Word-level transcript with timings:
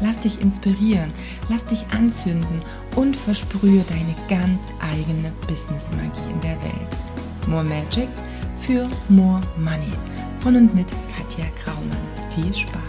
Lass 0.00 0.20
dich 0.20 0.40
inspirieren, 0.40 1.12
lass 1.48 1.64
dich 1.66 1.84
anzünden 1.90 2.62
und 2.94 3.16
versprühe 3.16 3.84
deine 3.88 4.14
ganz 4.28 4.60
eigene 4.80 5.32
Business-Magie 5.48 6.32
in 6.32 6.40
der 6.40 6.60
Welt. 6.62 6.96
More 7.46 7.64
Magic 7.64 8.08
für 8.60 8.88
More 9.08 9.42
Money. 9.56 9.92
Von 10.40 10.54
und 10.54 10.74
mit 10.74 10.86
Katja 11.16 11.46
Graumann. 11.62 11.96
Viel 12.34 12.54
Spaß. 12.54 12.82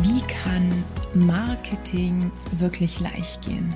Wie 0.00 0.22
kann 0.22 0.70
Marketing 1.14 2.32
wirklich 2.58 3.00
leicht 3.00 3.42
gehen? 3.42 3.74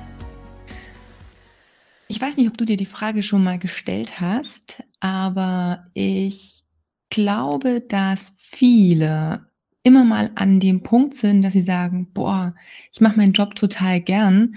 Ich 2.08 2.20
weiß 2.20 2.36
nicht, 2.36 2.48
ob 2.48 2.56
du 2.56 2.64
dir 2.64 2.76
die 2.76 2.86
Frage 2.86 3.22
schon 3.22 3.44
mal 3.44 3.58
gestellt 3.58 4.20
hast, 4.20 4.82
aber 5.00 5.86
ich 5.92 6.64
glaube, 7.10 7.80
dass 7.80 8.32
viele 8.36 9.46
immer 9.86 10.04
mal 10.04 10.32
an 10.34 10.58
dem 10.58 10.82
Punkt 10.82 11.14
sind, 11.14 11.42
dass 11.42 11.52
sie 11.52 11.62
sagen, 11.62 12.08
boah, 12.12 12.56
ich 12.92 13.00
mache 13.00 13.16
meinen 13.16 13.32
Job 13.32 13.54
total 13.54 14.00
gern, 14.00 14.56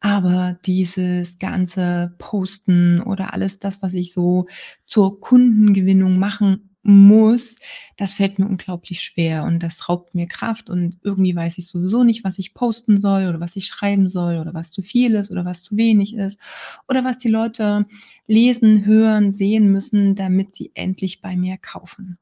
aber 0.00 0.58
dieses 0.64 1.38
ganze 1.38 2.14
Posten 2.16 3.02
oder 3.02 3.34
alles 3.34 3.58
das, 3.58 3.82
was 3.82 3.92
ich 3.92 4.14
so 4.14 4.46
zur 4.86 5.20
Kundengewinnung 5.20 6.18
machen 6.18 6.70
muss, 6.82 7.58
das 7.98 8.14
fällt 8.14 8.38
mir 8.38 8.46
unglaublich 8.46 9.02
schwer 9.02 9.44
und 9.44 9.62
das 9.62 9.86
raubt 9.90 10.14
mir 10.14 10.26
Kraft 10.26 10.70
und 10.70 10.98
irgendwie 11.02 11.36
weiß 11.36 11.58
ich 11.58 11.68
sowieso 11.68 12.02
nicht, 12.02 12.24
was 12.24 12.38
ich 12.38 12.54
posten 12.54 12.96
soll 12.96 13.26
oder 13.26 13.38
was 13.38 13.56
ich 13.56 13.66
schreiben 13.66 14.08
soll 14.08 14.38
oder 14.38 14.54
was 14.54 14.70
zu 14.72 14.80
viel 14.82 15.14
ist 15.14 15.30
oder 15.30 15.44
was 15.44 15.62
zu 15.62 15.76
wenig 15.76 16.14
ist 16.14 16.40
oder 16.88 17.04
was 17.04 17.18
die 17.18 17.28
Leute 17.28 17.84
lesen, 18.26 18.86
hören, 18.86 19.30
sehen 19.30 19.70
müssen, 19.70 20.14
damit 20.14 20.54
sie 20.54 20.70
endlich 20.72 21.20
bei 21.20 21.36
mir 21.36 21.58
kaufen. 21.58 22.16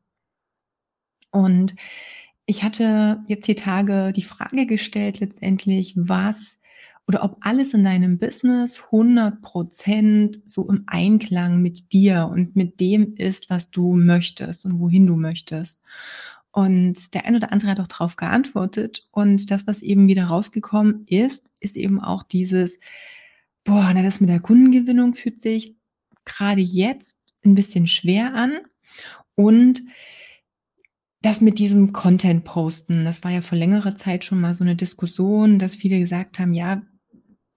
Und 1.30 1.76
ich 2.48 2.62
hatte 2.62 3.22
jetzt 3.28 3.46
die 3.46 3.54
Tage 3.54 4.10
die 4.16 4.22
Frage 4.22 4.64
gestellt 4.64 5.20
letztendlich, 5.20 5.92
was 5.96 6.58
oder 7.06 7.22
ob 7.22 7.36
alles 7.40 7.74
in 7.74 7.84
deinem 7.84 8.16
Business 8.16 8.80
100% 8.90 10.40
so 10.46 10.66
im 10.68 10.84
Einklang 10.86 11.60
mit 11.60 11.92
dir 11.92 12.26
und 12.32 12.56
mit 12.56 12.80
dem 12.80 13.14
ist, 13.16 13.50
was 13.50 13.70
du 13.70 13.96
möchtest 13.96 14.64
und 14.64 14.78
wohin 14.80 15.06
du 15.06 15.16
möchtest. 15.16 15.82
Und 16.50 17.12
der 17.12 17.26
ein 17.26 17.36
oder 17.36 17.52
andere 17.52 17.70
hat 17.70 17.80
auch 17.80 17.86
darauf 17.86 18.16
geantwortet. 18.16 19.06
Und 19.10 19.50
das, 19.50 19.66
was 19.66 19.82
eben 19.82 20.08
wieder 20.08 20.24
rausgekommen 20.24 21.04
ist, 21.06 21.44
ist 21.60 21.76
eben 21.76 22.00
auch 22.00 22.22
dieses, 22.22 22.78
boah, 23.62 23.90
na, 23.94 24.02
das 24.02 24.20
mit 24.20 24.30
der 24.30 24.40
Kundengewinnung 24.40 25.12
fühlt 25.12 25.42
sich 25.42 25.76
gerade 26.24 26.62
jetzt 26.62 27.18
ein 27.44 27.54
bisschen 27.54 27.86
schwer 27.86 28.34
an. 28.34 28.52
Und 29.34 29.82
das 31.28 31.42
mit 31.42 31.58
diesem 31.58 31.92
Content 31.92 32.44
posten, 32.44 33.04
das 33.04 33.22
war 33.22 33.30
ja 33.30 33.42
vor 33.42 33.58
längerer 33.58 33.96
Zeit 33.96 34.24
schon 34.24 34.40
mal 34.40 34.54
so 34.54 34.64
eine 34.64 34.76
Diskussion, 34.76 35.58
dass 35.58 35.76
viele 35.76 35.98
gesagt 35.98 36.38
haben, 36.38 36.54
ja, 36.54 36.80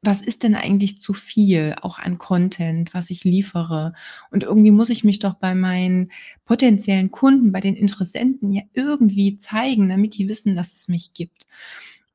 was 0.02 0.22
ist 0.22 0.44
denn 0.44 0.56
eigentlich 0.56 1.00
zu 1.00 1.14
viel 1.14 1.76
auch 1.82 1.98
an 1.98 2.18
Content, 2.18 2.94
was 2.94 3.10
ich 3.10 3.24
liefere? 3.24 3.94
Und 4.30 4.44
irgendwie 4.44 4.72
muss 4.72 4.90
ich 4.90 5.06
mich 5.06 5.20
doch 5.20 5.36
bei 5.36 5.56
meinen 5.56 6.12
potenziellen 6.44 7.12
Kunden, 7.12 7.54
bei 7.54 7.62
den 7.62 7.76
Interessenten 7.78 8.52
ja 8.52 8.64
irgendwie 8.74 9.38
zeigen, 9.38 9.88
damit 9.88 10.18
die 10.18 10.28
wissen, 10.28 10.58
dass 10.58 10.74
es 10.74 10.90
mich 10.90 11.14
gibt. 11.14 11.48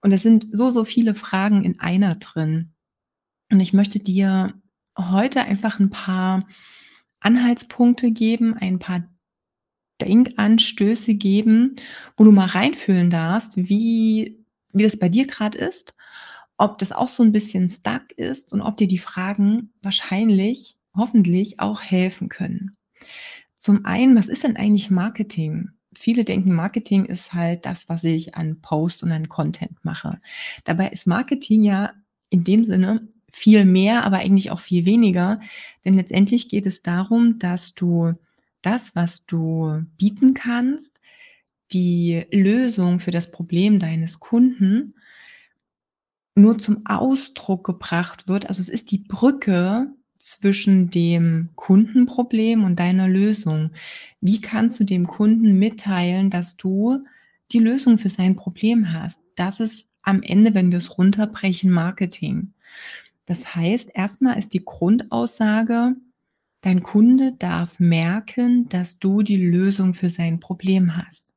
Und 0.03 0.13
es 0.13 0.23
sind 0.23 0.49
so, 0.53 0.69
so 0.69 0.85
viele 0.85 1.15
Fragen 1.15 1.65
in 1.65 1.81
einer 1.81 2.17
drin. 2.17 2.75
Und 3.51 3.61
ich 3.61 3.73
möchte 3.73 3.99
dir 3.99 4.53
heute 4.99 5.41
einfach 5.41 5.81
ein 5.81 5.89
paar 5.89 6.47
Anhaltspunkte 7.21 8.11
geben, 8.11 8.53
ein 8.59 8.79
paar 8.79 9.09
Denkanstöße 10.01 11.15
geben, 11.15 11.77
wo 12.17 12.25
du 12.25 12.33
mal 12.33 12.47
reinfühlen 12.47 13.11
darfst, 13.11 13.57
wie, 13.57 14.45
wie 14.73 14.83
das 14.83 14.99
bei 14.99 15.09
dir 15.09 15.27
gerade 15.27 15.59
ist 15.59 15.95
ob 16.59 16.79
das 16.79 16.93
auch 16.93 17.09
so 17.09 17.23
ein 17.23 17.33
bisschen 17.33 17.69
stuck 17.69 18.13
ist 18.17 18.53
und 18.53 18.63
ob 18.63 18.77
dir 18.77 18.89
die 18.89 18.99
Fragen 18.99 19.73
wahrscheinlich, 19.83 20.77
hoffentlich 20.95 21.61
auch 21.61 21.83
helfen 21.83 22.29
können. 22.29 22.77
Zum 23.57 23.85
einen, 23.85 24.17
was 24.17 24.29
ist 24.29 24.45
denn 24.45 24.57
eigentlich 24.57 24.91
Marketing? 24.91 25.71
Viele 25.95 26.25
denken, 26.25 26.55
Marketing 26.55 27.05
ist 27.05 27.35
halt 27.35 27.67
das, 27.67 27.89
was 27.89 28.05
ich 28.05 28.35
an 28.35 28.61
Post 28.61 29.03
und 29.03 29.13
an 29.13 29.29
Content 29.29 29.77
mache. 29.83 30.21
Dabei 30.65 30.89
ist 30.89 31.07
Marketing 31.07 31.63
ja 31.63 31.93
in 32.31 32.45
dem 32.45 32.65
Sinne 32.65 33.09
viel 33.33 33.65
mehr, 33.65 34.05
aber 34.05 34.19
eigentlich 34.19 34.51
auch 34.51 34.61
viel 34.61 34.87
weniger. 34.87 35.41
Denn 35.85 35.95
letztendlich 35.95 36.49
geht 36.49 36.67
es 36.67 36.83
darum, 36.83 37.39
dass 37.39 37.75
du 37.75 38.15
das, 38.67 38.97
was 38.97 39.25
du 39.27 39.85
bieten 39.97 40.35
kannst, 40.35 41.01
die 41.73 42.25
Lösung 42.33 43.01
für 43.01 43.11
das 43.11 43.31
Problem 43.31 43.79
deines 43.79 44.21
Kunden 44.21 44.95
nur 46.35 46.59
zum 46.59 46.85
Ausdruck 46.85 47.65
gebracht 47.65 48.29
wird. 48.29 48.49
Also 48.49 48.61
es 48.61 48.69
ist 48.69 48.91
die 48.91 48.99
Brücke 48.99 49.89
zwischen 50.19 50.91
dem 50.91 51.51
Kundenproblem 51.55 52.65
und 52.65 52.79
deiner 52.79 53.09
Lösung. 53.09 53.71
Wie 54.21 54.41
kannst 54.41 54.79
du 54.81 54.85
dem 54.85 55.07
Kunden 55.07 55.59
mitteilen, 55.59 56.31
dass 56.31 56.57
du 56.57 57.05
die 57.53 57.61
Lösung 57.61 57.99
für 57.99 58.11
sein 58.11 58.37
Problem 58.37 58.93
hast? 58.93 59.21
Das 59.35 59.61
ist 59.61 59.89
am 60.03 60.23
Ende, 60.23 60.55
wenn 60.55 60.71
wir 60.71 60.79
es 60.79 60.99
runterbrechen, 60.99 61.71
Marketing. 61.71 62.53
Das 63.27 63.55
heißt, 63.55 63.91
erstmal 63.95 64.39
ist 64.39 64.53
die 64.53 64.65
Grundaussage, 64.65 65.97
dein 66.61 66.83
Kunde 66.83 67.33
darf 67.33 67.79
merken, 67.79 68.69
dass 68.69 68.99
du 68.99 69.23
die 69.23 69.37
Lösung 69.37 69.95
für 69.95 70.11
sein 70.11 70.41
Problem 70.41 70.97
hast. 70.97 71.35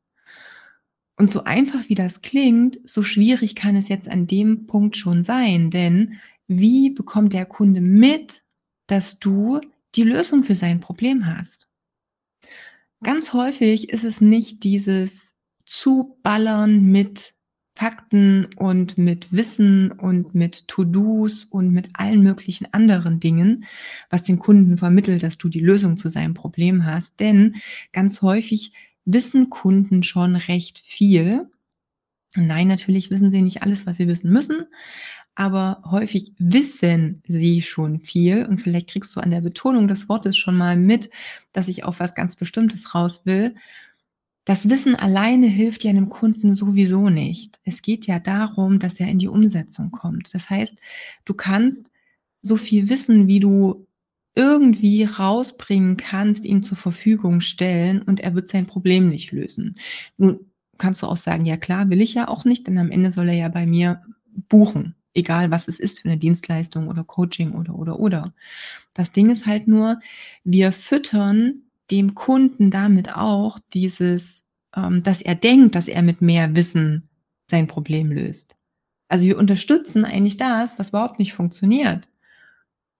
Und 1.17 1.31
so 1.31 1.43
einfach 1.43 1.89
wie 1.89 1.95
das 1.95 2.21
klingt, 2.21 2.79
so 2.85 3.03
schwierig 3.03 3.55
kann 3.55 3.75
es 3.75 3.89
jetzt 3.89 4.07
an 4.07 4.25
dem 4.25 4.67
Punkt 4.67 4.95
schon 4.95 5.23
sein, 5.23 5.69
denn 5.69 6.19
wie 6.47 6.89
bekommt 6.89 7.33
der 7.33 7.45
Kunde 7.45 7.81
mit, 7.81 8.43
dass 8.87 9.19
du 9.19 9.59
die 9.95 10.03
Lösung 10.03 10.43
für 10.43 10.55
sein 10.55 10.79
Problem 10.79 11.25
hast? 11.25 11.67
Ganz 13.03 13.33
häufig 13.33 13.89
ist 13.89 14.03
es 14.03 14.21
nicht 14.21 14.63
dieses 14.63 15.33
Zuballern 15.65 16.83
mit 16.85 17.33
Fakten 17.79 18.49
und 18.57 18.97
mit 18.97 19.31
Wissen 19.31 19.93
und 19.93 20.35
mit 20.35 20.67
To-Dos 20.67 21.45
und 21.45 21.71
mit 21.71 21.87
allen 21.93 22.21
möglichen 22.21 22.67
anderen 22.73 23.21
Dingen, 23.21 23.63
was 24.09 24.23
dem 24.23 24.37
Kunden 24.37 24.75
vermittelt, 24.75 25.23
dass 25.23 25.37
du 25.37 25.47
die 25.47 25.61
Lösung 25.61 25.95
zu 25.95 26.09
seinem 26.09 26.33
Problem 26.33 26.83
hast. 26.83 27.21
Denn 27.21 27.55
ganz 27.93 28.21
häufig 28.21 28.73
wissen 29.05 29.49
Kunden 29.49 30.03
schon 30.03 30.35
recht 30.35 30.79
viel. 30.79 31.47
Nein, 32.35 32.67
natürlich 32.67 33.11
wissen 33.11 33.31
sie 33.31 33.41
nicht 33.41 33.63
alles, 33.63 33.85
was 33.85 33.95
sie 33.95 34.09
wissen 34.09 34.29
müssen, 34.29 34.65
aber 35.33 35.81
häufig 35.89 36.33
wissen 36.37 37.23
sie 37.29 37.61
schon 37.61 38.01
viel 38.01 38.45
und 38.45 38.59
vielleicht 38.59 38.89
kriegst 38.89 39.15
du 39.15 39.21
an 39.21 39.31
der 39.31 39.39
Betonung 39.39 39.87
des 39.87 40.09
Wortes 40.09 40.35
schon 40.35 40.57
mal 40.57 40.75
mit, 40.75 41.09
dass 41.53 41.69
ich 41.69 41.85
auf 41.85 42.01
was 42.01 42.13
ganz 42.13 42.35
Bestimmtes 42.35 42.93
raus 42.93 43.21
will. 43.23 43.55
Das 44.49 44.67
Wissen 44.67 44.95
alleine 44.95 45.45
hilft 45.45 45.83
ja 45.83 45.91
einem 45.91 46.09
Kunden 46.09 46.55
sowieso 46.55 47.09
nicht. 47.09 47.59
Es 47.65 47.83
geht 47.83 48.07
ja 48.07 48.17
darum, 48.17 48.79
dass 48.79 48.99
er 48.99 49.07
in 49.07 49.19
die 49.19 49.27
Umsetzung 49.27 49.91
kommt. 49.91 50.33
Das 50.33 50.49
heißt, 50.49 50.75
du 51.23 51.35
kannst 51.35 51.91
so 52.41 52.55
viel 52.55 52.89
wissen, 52.89 53.27
wie 53.27 53.39
du 53.39 53.85
irgendwie 54.33 55.03
rausbringen 55.03 55.97
kannst, 55.97 56.45
ihm 56.45 56.63
zur 56.63 56.77
Verfügung 56.77 57.41
stellen 57.41 58.01
und 58.01 58.21
er 58.21 58.33
wird 58.33 58.49
sein 58.49 58.65
Problem 58.65 59.09
nicht 59.09 59.31
lösen. 59.31 59.77
Nun 60.17 60.39
kannst 60.79 61.03
du 61.03 61.05
auch 61.05 61.17
sagen, 61.17 61.45
ja 61.45 61.55
klar, 61.55 61.91
will 61.91 62.01
ich 62.01 62.15
ja 62.15 62.27
auch 62.27 62.43
nicht, 62.43 62.65
denn 62.65 62.79
am 62.79 62.89
Ende 62.89 63.11
soll 63.11 63.29
er 63.29 63.35
ja 63.35 63.49
bei 63.49 63.67
mir 63.67 64.01
buchen, 64.49 64.95
egal 65.13 65.51
was 65.51 65.67
es 65.67 65.79
ist 65.79 65.99
für 65.99 66.09
eine 66.09 66.17
Dienstleistung 66.17 66.87
oder 66.87 67.03
Coaching 67.03 67.51
oder 67.51 67.75
oder 67.75 67.99
oder. 67.99 68.33
Das 68.95 69.11
Ding 69.11 69.29
ist 69.29 69.45
halt 69.45 69.67
nur, 69.67 69.99
wir 70.43 70.71
füttern 70.71 71.68
dem 71.91 72.15
Kunden 72.15 72.71
damit 72.71 73.15
auch 73.15 73.59
dieses, 73.73 74.45
ähm, 74.75 75.03
dass 75.03 75.21
er 75.21 75.35
denkt, 75.35 75.75
dass 75.75 75.87
er 75.87 76.01
mit 76.01 76.21
mehr 76.21 76.55
Wissen 76.55 77.03
sein 77.49 77.67
Problem 77.67 78.11
löst. 78.11 78.57
Also 79.09 79.25
wir 79.27 79.37
unterstützen 79.37 80.05
eigentlich 80.05 80.37
das, 80.37 80.77
was 80.79 80.89
überhaupt 80.89 81.19
nicht 81.19 81.33
funktioniert. 81.33 82.07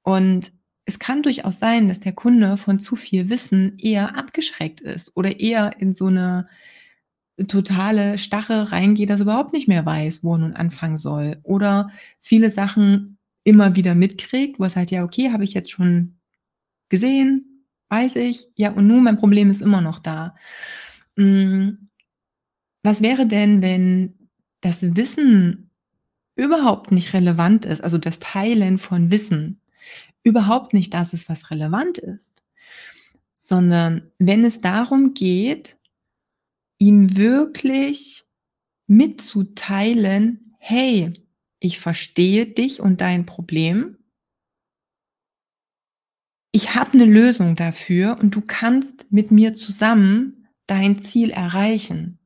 Und 0.03 0.51
es 0.85 0.97
kann 0.99 1.21
durchaus 1.23 1.59
sein, 1.59 1.87
dass 1.87 1.99
der 1.99 2.13
Kunde 2.13 2.57
von 2.57 2.79
zu 2.79 2.95
viel 2.95 3.29
Wissen 3.29 3.77
eher 3.77 4.17
abgeschreckt 4.17 4.81
ist 4.81 5.15
oder 5.15 5.39
eher 5.39 5.79
in 5.79 5.93
so 5.93 6.07
eine 6.07 6.47
totale 7.47 8.17
Stache 8.17 8.71
reingeht, 8.71 9.09
dass 9.09 9.19
er 9.19 9.23
überhaupt 9.23 9.53
nicht 9.53 9.67
mehr 9.67 9.85
weiß, 9.85 10.23
wo 10.23 10.35
er 10.35 10.39
nun 10.39 10.53
anfangen 10.53 10.97
soll 10.97 11.37
oder 11.43 11.89
viele 12.19 12.49
Sachen 12.49 13.17
immer 13.43 13.75
wieder 13.75 13.95
mitkriegt, 13.95 14.59
wo 14.59 14.63
er 14.65 14.69
sagt: 14.69 14.91
„Ja, 14.91 15.03
okay, 15.03 15.31
habe 15.31 15.43
ich 15.43 15.53
jetzt 15.53 15.71
schon 15.71 16.15
gesehen, 16.89 17.48
weiß 17.89 18.15
ich. 18.17 18.47
Ja, 18.55 18.71
und 18.71 18.87
nun 18.87 19.03
mein 19.03 19.17
Problem 19.17 19.49
ist 19.49 19.61
immer 19.61 19.81
noch 19.81 19.99
da.“ 19.99 20.35
Hm, 21.17 21.85
was 22.83 23.01
wäre 23.03 23.27
denn, 23.27 23.61
wenn 23.61 24.15
das 24.61 24.95
Wissen 24.97 25.71
überhaupt 26.35 26.91
nicht 26.91 27.13
relevant 27.13 27.65
ist, 27.65 27.83
also 27.83 27.97
das 27.99 28.19
Teilen 28.19 28.77
von 28.79 29.11
Wissen 29.11 29.61
überhaupt 30.23 30.73
nicht 30.73 30.93
das 30.93 31.13
ist, 31.13 31.29
was 31.29 31.51
relevant 31.51 31.99
ist, 31.99 32.43
sondern 33.35 34.11
wenn 34.19 34.45
es 34.45 34.61
darum 34.61 35.13
geht, 35.15 35.77
ihm 36.79 37.17
wirklich 37.17 38.25
mitzuteilen: 38.87 40.55
„Hey, 40.59 41.13
ich 41.61 41.79
verstehe 41.79 42.47
dich 42.47 42.81
und 42.81 43.01
dein 43.01 43.25
Problem“ 43.27 43.98
„ich 46.53 46.73
habe 46.75 46.97
'ne 46.97 47.05
Lösung 47.05 47.55
dafür 47.55 48.17
und 48.19 48.35
du 48.35 48.41
kannst 48.41 49.11
mit 49.11 49.31
mir 49.31 49.53
zusammen 49.55 50.47
dein 50.67 50.97
Ziel 50.99 51.29
erreichen.“ 51.31 52.19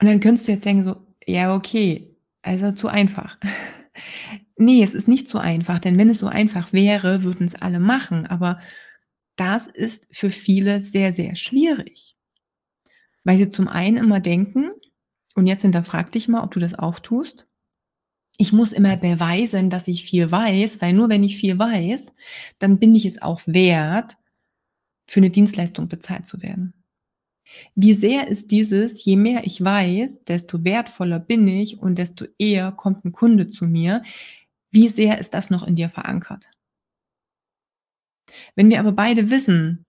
Und 0.00 0.06
dann 0.08 0.20
könntest 0.20 0.46
du 0.48 0.52
jetzt 0.52 0.64
denken 0.64 0.84
so: 0.84 0.96
„Ja, 1.26 1.54
okay, 1.54 2.14
also 2.42 2.72
zu 2.72 2.88
einfach.“ 2.88 3.38
Ne, 4.58 4.82
es 4.82 4.94
ist 4.94 5.08
nicht 5.08 5.28
so 5.28 5.38
einfach, 5.38 5.78
denn 5.80 5.98
wenn 5.98 6.10
es 6.10 6.18
so 6.18 6.28
einfach 6.28 6.72
wäre, 6.72 7.24
würden's 7.24 7.54
alle 7.56 7.80
machen, 7.80 8.26
aber 8.26 8.60
das 9.36 9.66
ist 9.68 10.08
für 10.12 10.30
viele 10.30 10.80
sehr, 10.80 11.12
sehr 11.12 11.36
schwierig. 11.36 12.12
Weil 13.26 13.38
sie 13.38 13.48
zum 13.48 13.66
einen 13.66 13.96
immer 13.96 14.20
denken 14.20 14.70
und 15.34 15.46
jetzt 15.46 15.62
hinterfrage 15.62 16.12
dich 16.12 16.28
mal, 16.28 16.44
ob 16.44 16.52
du 16.52 16.60
das 16.60 16.78
auch 16.78 17.00
tust: 17.00 17.46
„Ich 18.38 18.52
muss 18.52 18.72
immer 18.72 18.96
beweisen, 18.96 19.70
dass 19.70 19.88
ich 19.88 20.04
viel 20.04 20.30
weiß, 20.30 20.80
weil 20.82 20.92
nur 20.92 21.08
wenn 21.08 21.24
ich 21.24 21.36
viel 21.38 21.58
weiß, 21.58 22.12
dann 22.58 22.78
bin 22.78 22.94
ich 22.94 23.06
es 23.06 23.22
auch 23.22 23.40
wert, 23.46 24.18
für 25.08 25.20
'ne 25.20 25.30
Dienstleistung 25.30 25.88
bezahlt 25.88 26.26
zu 26.26 26.42
werden.“ 26.42 26.74
Wie 27.76 27.94
sehr 27.94 28.28
ist 28.28 28.50
dieses: 28.52 29.04
„Je 29.04 29.16
mehr 29.16 29.42
ich 29.46 29.62
weiß, 29.64 30.24
desto 30.24 30.64
wertvoller 30.64 31.20
bin 31.20 31.46
ich 31.48 31.78
und 31.78 31.98
desto 31.98 32.24
eher 32.38 32.72
kommt 32.72 33.04
'n 33.04 33.12
Kunde 33.12 33.50
zu 33.50 33.66
mir“, 33.66 34.02
wie 34.72 34.88
sehr 34.88 35.18
ist 35.18 35.34
das 35.34 35.50
noch 35.50 35.66
in 35.66 35.76
dir 35.76 35.90
verankert? 35.90 36.48
Wenn 38.58 38.70
wir 38.70 38.80
aber 38.80 38.92
beide 38.92 39.30
wissen, 39.30 39.85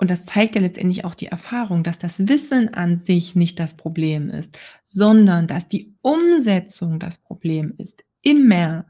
und 0.00 0.10
das 0.10 0.24
zeigt 0.24 0.54
ja 0.54 0.62
letztendlich 0.62 1.04
auch 1.04 1.14
die 1.14 1.26
Erfahrung, 1.26 1.84
dass 1.84 1.98
das 1.98 2.26
Wissen 2.26 2.72
an 2.72 2.98
sich 2.98 3.36
nicht 3.36 3.60
das 3.60 3.74
Problem 3.74 4.30
ist, 4.30 4.58
sondern 4.82 5.46
dass 5.46 5.68
die 5.68 5.94
Umsetzung 6.00 6.98
das 6.98 7.18
Problem 7.18 7.74
ist, 7.76 8.02
immer 8.22 8.86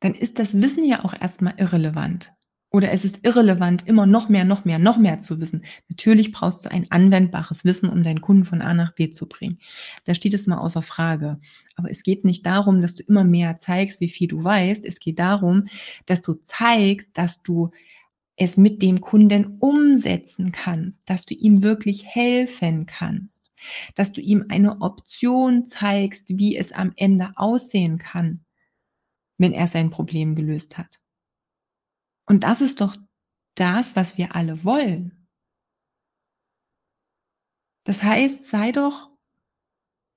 dann 0.00 0.14
ist 0.14 0.38
das 0.38 0.60
Wissen 0.60 0.84
ja 0.84 1.04
auch 1.04 1.14
erst 1.18 1.40
mal 1.40 1.54
irrelevant. 1.56 2.30
Oder 2.70 2.92
es 2.92 3.04
ist 3.04 3.20
irrelevant, 3.22 3.86
immer 3.86 4.04
noch 4.04 4.28
mehr, 4.28 4.44
noch 4.44 4.64
mehr, 4.64 4.78
noch 4.78 4.98
mehr 4.98 5.18
zu 5.18 5.40
wissen. 5.40 5.64
Natürlich 5.88 6.32
brauchst 6.32 6.64
du 6.64 6.70
ein 6.70 6.90
anwendbares 6.90 7.64
Wissen, 7.64 7.88
um 7.88 8.02
deinen 8.02 8.20
Kunden 8.20 8.44
von 8.44 8.60
A 8.60 8.74
nach 8.74 8.94
B 8.94 9.10
zu 9.10 9.28
bringen. 9.28 9.60
Da 10.04 10.14
steht 10.14 10.34
es 10.34 10.46
mal 10.46 10.58
außer 10.58 10.82
Frage. 10.82 11.40
Aber 11.76 11.90
es 11.90 12.02
geht 12.02 12.24
nicht 12.24 12.44
darum, 12.44 12.82
dass 12.82 12.94
du 12.94 13.02
immer 13.04 13.24
mehr 13.24 13.56
zeigst, 13.58 14.00
wie 14.00 14.08
viel 14.08 14.28
du 14.28 14.44
weißt. 14.44 14.84
Es 14.84 14.98
geht 14.98 15.18
darum, 15.18 15.68
dass 16.04 16.20
du 16.20 16.34
zeigst, 16.34 17.16
dass 17.16 17.42
du 17.42 17.70
es 18.36 18.56
mit 18.56 18.82
dem 18.82 19.00
Kunden 19.00 19.58
umsetzen 19.60 20.52
kannst, 20.52 21.08
dass 21.08 21.24
du 21.24 21.34
ihm 21.34 21.62
wirklich 21.62 22.04
helfen 22.04 22.86
kannst, 22.86 23.52
dass 23.94 24.12
du 24.12 24.20
ihm 24.20 24.46
eine 24.48 24.80
Option 24.80 25.66
zeigst, 25.66 26.30
wie 26.38 26.56
es 26.56 26.72
am 26.72 26.92
Ende 26.96 27.32
aussehen 27.36 27.98
kann, 27.98 28.44
wenn 29.38 29.52
er 29.52 29.66
sein 29.66 29.90
Problem 29.90 30.34
gelöst 30.34 30.78
hat. 30.78 31.00
Und 32.26 32.44
das 32.44 32.60
ist 32.60 32.80
doch 32.80 32.96
das, 33.54 33.94
was 33.96 34.18
wir 34.18 34.34
alle 34.34 34.64
wollen. 34.64 35.28
Das 37.84 38.02
heißt, 38.02 38.46
sei 38.46 38.72
doch 38.72 39.10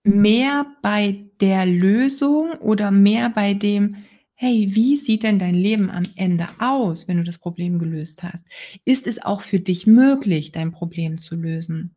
mehr 0.04 0.66
bei 0.82 1.30
der 1.42 1.66
Lösung 1.66 2.52
oder 2.54 2.92
mehr 2.92 3.30
bei 3.30 3.54
dem: 3.54 4.06
„Hey, 4.40 4.76
wie 4.76 4.98
sieht 4.98 5.24
denn 5.24 5.40
dein 5.40 5.56
Leben 5.56 5.90
am 5.90 6.04
Ende 6.16 6.48
aus, 6.60 7.08
wenn 7.08 7.18
du 7.18 7.24
das 7.24 7.40
Problem 7.40 7.80
gelöst 7.80 8.22
hast? 8.22 8.46
Ist 8.86 9.08
es 9.08 9.20
auch 9.20 9.42
für 9.42 9.60
dich 9.60 9.88
möglich, 9.88 10.52
dein 10.52 10.72
Problem 10.72 11.18
zu 11.18 11.36
lösen? 11.36 11.96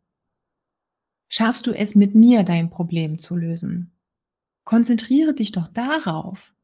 Schaffst 1.28 1.66
du 1.66 1.72
es 1.72 1.94
mit 1.94 2.14
mir, 2.14 2.42
dein 2.42 2.70
Problem 2.70 3.18
zu 3.18 3.36
lösen?“ 3.36 3.92
Konzentriere 4.64 5.34
dich 5.34 5.52
doch 5.52 5.68
darauf. 5.68 6.54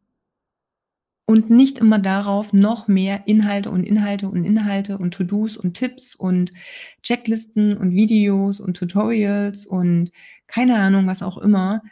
Und 1.26 1.50
nicht 1.50 1.76
immer 1.76 1.98
darauf, 1.98 2.54
noch 2.54 2.88
mehr 2.88 3.26
Inhalte 3.26 3.70
und 3.70 3.84
Inhalte 3.84 4.30
und 4.30 4.46
Inhalte 4.46 4.96
und 4.96 5.12
To-dos 5.12 5.58
und 5.58 5.74
Tipps 5.74 6.14
und 6.14 6.54
Checklisten 7.02 7.76
und 7.76 7.90
Videos 7.90 8.60
und 8.60 8.78
Tutorials 8.78 9.66
und 9.66 10.10
keine 10.46 10.76
Ahnung, 10.76 11.06
was 11.06 11.22
auch 11.22 11.36
immer, 11.36 11.82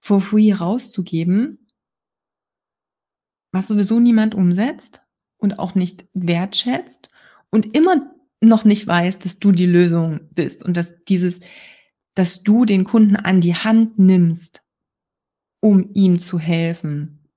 for 0.00 0.20
free 0.20 0.52
rauszugeben 0.52 1.61
was 3.52 3.68
sowieso 3.68 4.00
niemand 4.00 4.34
umsetzt 4.34 5.02
und 5.36 5.58
auch 5.58 5.74
nicht 5.74 6.06
wertschätzt 6.14 7.10
und 7.50 7.76
immer 7.76 8.10
noch 8.40 8.64
nicht 8.64 8.86
weiß, 8.86 9.20
dass 9.20 9.38
du 9.38 9.52
die 9.52 9.66
Lösung 9.66 10.20
bist 10.32 10.64
und 10.64 10.76
dass 10.76 10.94
dieses 11.04 11.40
dass 12.14 12.42
du 12.42 12.64
den 12.64 12.84
Kunden 12.84 13.16
an 13.16 13.40
die 13.40 13.54
Hand 13.54 13.98
nimmst, 13.98 14.64
um 15.60 15.90
ihm 15.94 16.18
zu 16.18 16.38
helfen. 16.38 17.30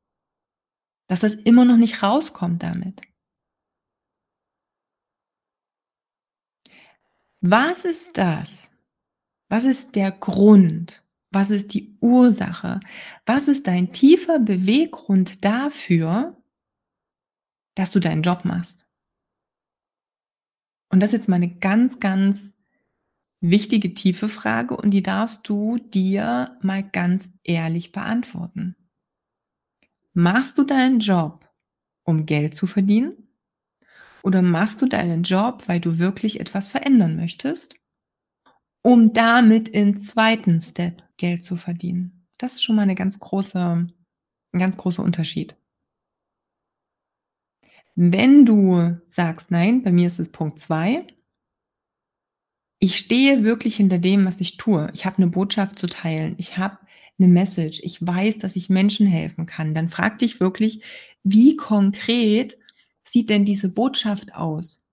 Dass 1.07 1.21
das 1.21 1.35
immer 1.35 1.65
noch 1.65 1.77
nicht 1.77 2.03
rauskommt 2.03 2.63
damit. 2.63 3.01
Was 7.41 7.85
ist 7.85 8.17
das? 8.17 8.71
Was 9.49 9.65
ist 9.65 9.95
der 9.95 10.11
Grund? 10.11 11.04
Was 11.35 11.49
ist 11.49 11.73
die 11.73 11.97
Ursache? 11.99 12.79
Was 13.25 13.49
ist 13.49 13.67
dein 13.67 13.91
tiefer 13.91 14.39
Beweggrund 14.39 15.43
dafür 15.43 16.37
dass 17.77 17.91
du 17.91 17.99
deinen 17.99 18.23
Job 18.23 18.45
machst? 18.45 18.85
Und 20.89 21.01
das 21.01 21.09
ist 21.09 21.13
jetzt 21.13 21.29
mal 21.29 21.39
'ne 21.39 21.55
ganz, 21.59 21.99
ganz 21.99 22.55
wichtige, 23.41 23.93
tiefe 23.93 24.29
Frage 24.29 24.77
und 24.77 24.91
die 24.91 25.03
darfst 25.03 25.47
du 25.47 25.77
dir 25.77 26.57
mal 26.61 26.83
ganz 26.83 27.29
ehrlich 27.43 27.91
beantworten. 27.91 28.75
Machst 30.13 30.57
du 30.57 30.63
deinen 30.63 30.99
Job, 30.99 31.49
um 32.05 32.25
Geld 32.25 32.55
zu 32.55 32.67
verdienen? 32.67 33.27
Oder 34.23 34.41
machst 34.41 34.81
du 34.81 34.87
deinen 34.87 35.23
Job, 35.23 35.63
weil 35.67 35.79
du 35.79 35.99
wirklich 35.99 36.39
etwas 36.39 36.69
verändern 36.69 37.15
möchtest, 37.15 37.75
um 38.85 39.13
damit 39.13 39.69
im 39.69 39.97
2. 39.99 40.61
Step 40.61 41.03
Geld 41.17 41.43
zu 41.43 41.57
verdienen? 41.57 42.27
Das 42.37 42.53
ist 42.53 42.63
schon 42.63 42.75
mal 42.77 42.85
'ne 42.85 42.95
ganz 42.95 43.19
große 43.19 43.57
'n 43.59 44.59
ganz 44.59 44.77
großer 44.77 45.03
Unterschied. 45.03 45.55
Wenn 47.97 48.45
du 48.45 48.97
sagst: 49.09 49.51
„Nein, 49.51 49.81
bei 49.81 49.91
mir 49.93 50.07
ist 50.07 50.19
es 50.19 50.27
Punkt 50.29 50.59
2“ 50.59 51.07
„Ich 52.81 52.97
stehe 52.97 53.43
wirklich 53.43 53.77
hinter 53.77 53.99
dem, 53.99 54.25
was 54.25 54.41
ich 54.41 54.57
tue. 54.57 54.89
Ich 54.93 55.05
habe 55.05 55.21
'ne 55.21 55.27
Botschaft 55.27 55.79
zu 55.79 55.87
teilen. 55.87 56.35
Ich 56.37 56.57
habe 56.57 56.77
'ne 57.17 57.27
Message. 57.27 57.79
Ich 57.83 58.05
weiß, 58.05 58.37
dass 58.39 58.55
ich 58.57 58.69
Menschen 58.69 59.07
helfen 59.07 59.45
kann“, 59.45 59.73
dann 59.73 59.87
frage 59.89 60.17
dich 60.17 60.39
wirklich: 60.41 60.81
„Wie 61.23 61.55
konkret 61.55 62.57
sieht 63.07 63.29
denn 63.29 63.45
diese 63.45 63.69
Botschaft 63.69 64.35
aus? 64.35 64.84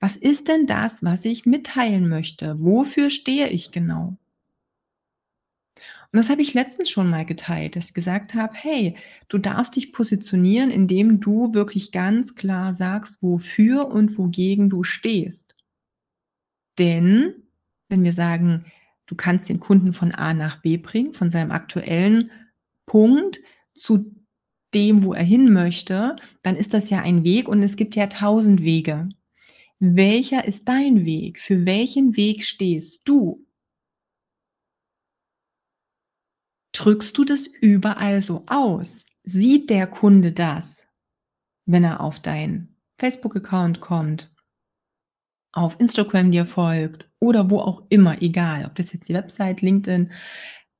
Was 0.00 0.16
ist 0.16 0.48
denn 0.48 0.66
das, 0.66 1.02
was 1.02 1.26
ich 1.26 1.44
mitteilen 1.44 2.08
möchte? 2.08 2.56
Wofür 2.58 3.10
stehe 3.10 3.48
ich 3.48 3.70
genau?“ 3.70 4.16
Und 6.12 6.16
das 6.16 6.28
habe 6.28 6.42
ich 6.42 6.54
letztens 6.54 6.90
schon 6.90 7.08
mal 7.08 7.24
geteilt, 7.24 7.76
dass 7.76 7.86
ich 7.86 7.94
gesagt 7.94 8.34
habe: 8.34 8.52
„Hey, 8.54 8.96
du 9.28 9.38
darfst 9.38 9.76
dich 9.76 9.92
positionieren, 9.92 10.70
indem 10.72 11.20
du 11.20 11.54
wirklich 11.54 11.92
ganz 11.92 12.34
klar 12.34 12.74
sagst, 12.74 13.22
wofür 13.22 13.86
und 13.88 14.18
wogegen 14.18 14.70
du 14.70 14.82
stehst.“ 14.82 15.54
Denn 16.78 17.34
wenn 17.88 18.04
wir 18.04 18.12
sagen, 18.12 18.64
du 19.06 19.14
kannst 19.14 19.48
den 19.48 19.60
Kunden 19.60 19.92
von 19.92 20.12
A 20.12 20.34
nach 20.34 20.62
B 20.62 20.76
bringen, 20.76 21.14
von 21.14 21.30
seinem 21.30 21.50
aktuellen 21.50 22.30
Punkt 22.86 23.40
zu 23.74 24.14
dem, 24.74 25.04
wo 25.04 25.14
er 25.14 25.24
hin 25.24 25.52
möchte, 25.52 26.16
dann 26.42 26.56
ist 26.56 26.74
das 26.74 26.90
ja 26.90 27.00
ein 27.02 27.24
Weg 27.24 27.48
und 27.48 27.62
es 27.62 27.76
gibt 27.76 27.96
ja 27.96 28.06
1.000 28.06 28.62
Wege. 28.62 29.08
Welcher 29.80 30.44
ist 30.44 30.68
dein 30.68 31.04
Weg? 31.04 31.40
Für 31.40 31.66
welchen 31.66 32.16
Weg 32.16 32.44
stehst 32.44 33.00
du? 33.04 33.46
Drückst 36.72 37.16
du 37.16 37.24
das 37.24 37.46
überall 37.46 38.22
so 38.22 38.44
aus? 38.46 39.04
Sieht 39.24 39.70
der 39.70 39.86
Kunde 39.86 40.32
das, 40.32 40.86
wenn 41.66 41.84
er 41.84 42.00
auf 42.00 42.20
deinen 42.20 42.76
Facebook-Account 42.98 43.80
kommt 43.80 44.30
auf 45.52 45.80
Instagram 45.80 46.30
dir 46.30 46.46
folgt 46.46 47.08
oder 47.18 47.50
wo 47.50 47.60
auch 47.60 47.82
immer, 47.88 48.22
egal, 48.22 48.64
ob 48.66 48.76
das 48.76 48.92
jetzt 48.92 49.08
die 49.08 49.14
Website, 49.14 49.62
LinkedIn 49.62 50.12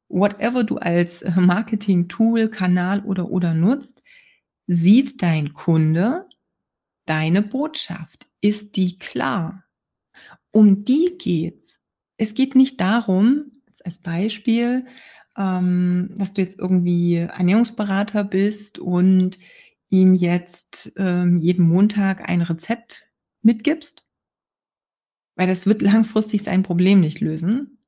whatever 0.09 0.65
du 0.65 0.77
als 0.79 1.23
äh, 1.23 1.33
Marketing-Tool, 1.33 2.49
Kanal 2.49 3.01
oder 3.05 3.31
oder 3.31 3.55
nutzt, 3.55 4.03
sieht 4.67 5.23
dein 5.23 5.55
Kunde 5.55 6.29
deine 7.07 7.43
Botschaft? 7.43 8.30
Ist 8.41 8.77
die 8.77 8.99
klar? 8.99 9.65
Um 10.51 10.85
die 10.85 11.17
geht's. 11.19 11.81
Es 12.17 12.35
geht 12.35 12.55
nicht 12.55 12.81
darum, 12.81 13.53
als 13.85 13.99
Beispiel, 13.99 14.87
ähm, 15.37 16.15
dass 16.17 16.33
du 16.33 16.43
jetzt 16.43 16.59
irgendwie 16.59 17.17
Ernährungsberater 17.17 18.25
bist 18.25 18.79
und 18.79 19.39
ihm 19.89 20.15
jetzt 20.15 20.93
ähm, 20.97 21.39
jeden 21.39 21.67
Montag 21.67 22.29
ein 22.29 22.43
Rezept 22.43 23.07
mitgibst, 23.43 24.05
weil 25.37 25.47
das 25.47 25.67
wird 25.67 25.83
langfristig 25.83 26.43
sein 26.43 26.63
Problem 26.63 27.01
nicht 27.01 27.21
lösen. 27.21 27.79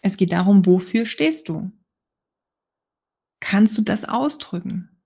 Es 0.00 0.16
geht 0.16 0.32
darum, 0.32 0.64
wofür 0.66 1.04
stehst 1.04 1.48
du? 1.48 1.70
Kannst 3.40 3.76
du 3.76 3.82
das 3.82 4.04
ausdrücken? 4.04 5.02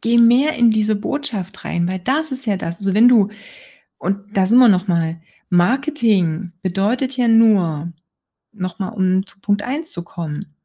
Geh 0.00 0.18
mehr 0.18 0.54
in 0.54 0.70
diese 0.70 0.96
Botschaft 0.96 1.64
rein, 1.64 1.86
weil 1.88 1.98
das 1.98 2.32
ist 2.32 2.46
ja 2.46 2.56
das. 2.56 2.78
Also 2.78 2.94
wenn 2.94 3.08
du, 3.08 3.30
und 4.00 4.34
da 4.36 4.46
sind 4.46 4.58
wir 4.58 4.68
nochmal, 4.68 5.20
Marketing 5.50 6.52
bedeutet 6.62 7.16
ja 7.16 7.28
nur, 7.28 7.92
nochmal 8.50 8.94
um 8.94 9.26
zu 9.26 9.38
Punkt 9.40 9.62
eins 9.62 9.92
zu 9.92 10.02
kommen, 10.02 10.56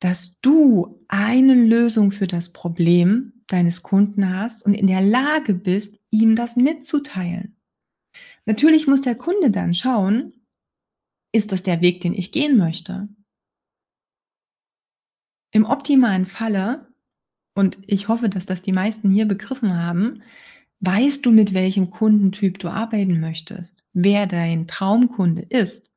dass 0.00 0.36
du 0.40 0.98
eine 1.08 1.54
Lösung 1.54 2.10
für 2.10 2.26
das 2.26 2.50
Problem 2.50 3.44
deines 3.48 3.82
Kunden 3.82 4.34
hast 4.36 4.64
und 4.64 4.72
in 4.72 4.86
der 4.86 5.02
Lage 5.02 5.52
bist, 5.52 6.00
ihm 6.10 6.34
das 6.34 6.56
mitzuteilen. 6.56 7.56
Natürlich 8.46 8.86
muss 8.86 9.02
der 9.02 9.14
Kunde 9.14 9.50
dann 9.50 9.74
schauen, 9.74 10.32
ist 11.32 11.52
das 11.52 11.62
der 11.62 11.82
Weg, 11.82 12.00
den 12.00 12.14
ich 12.14 12.32
gehen 12.32 12.56
möchte? 12.56 13.08
Im 15.52 15.66
optimalen 15.66 16.24
Falle, 16.24 16.88
und 17.54 17.78
ich 17.86 18.08
hoffe, 18.08 18.30
dass 18.30 18.46
das 18.46 18.62
die 18.62 18.72
meisten 18.72 19.10
hier 19.10 19.26
begriffen 19.26 19.76
haben, 19.76 20.20
weißt 20.82 21.24
du, 21.24 21.30
mit 21.30 21.54
welchem 21.54 21.90
Kundentyp 21.90 22.58
du 22.58 22.68
arbeiten 22.68 23.20
möchtest, 23.20 23.84
wer 23.92 24.26
dein 24.26 24.66
Traumkunde 24.66 25.42
ist. 25.42 25.90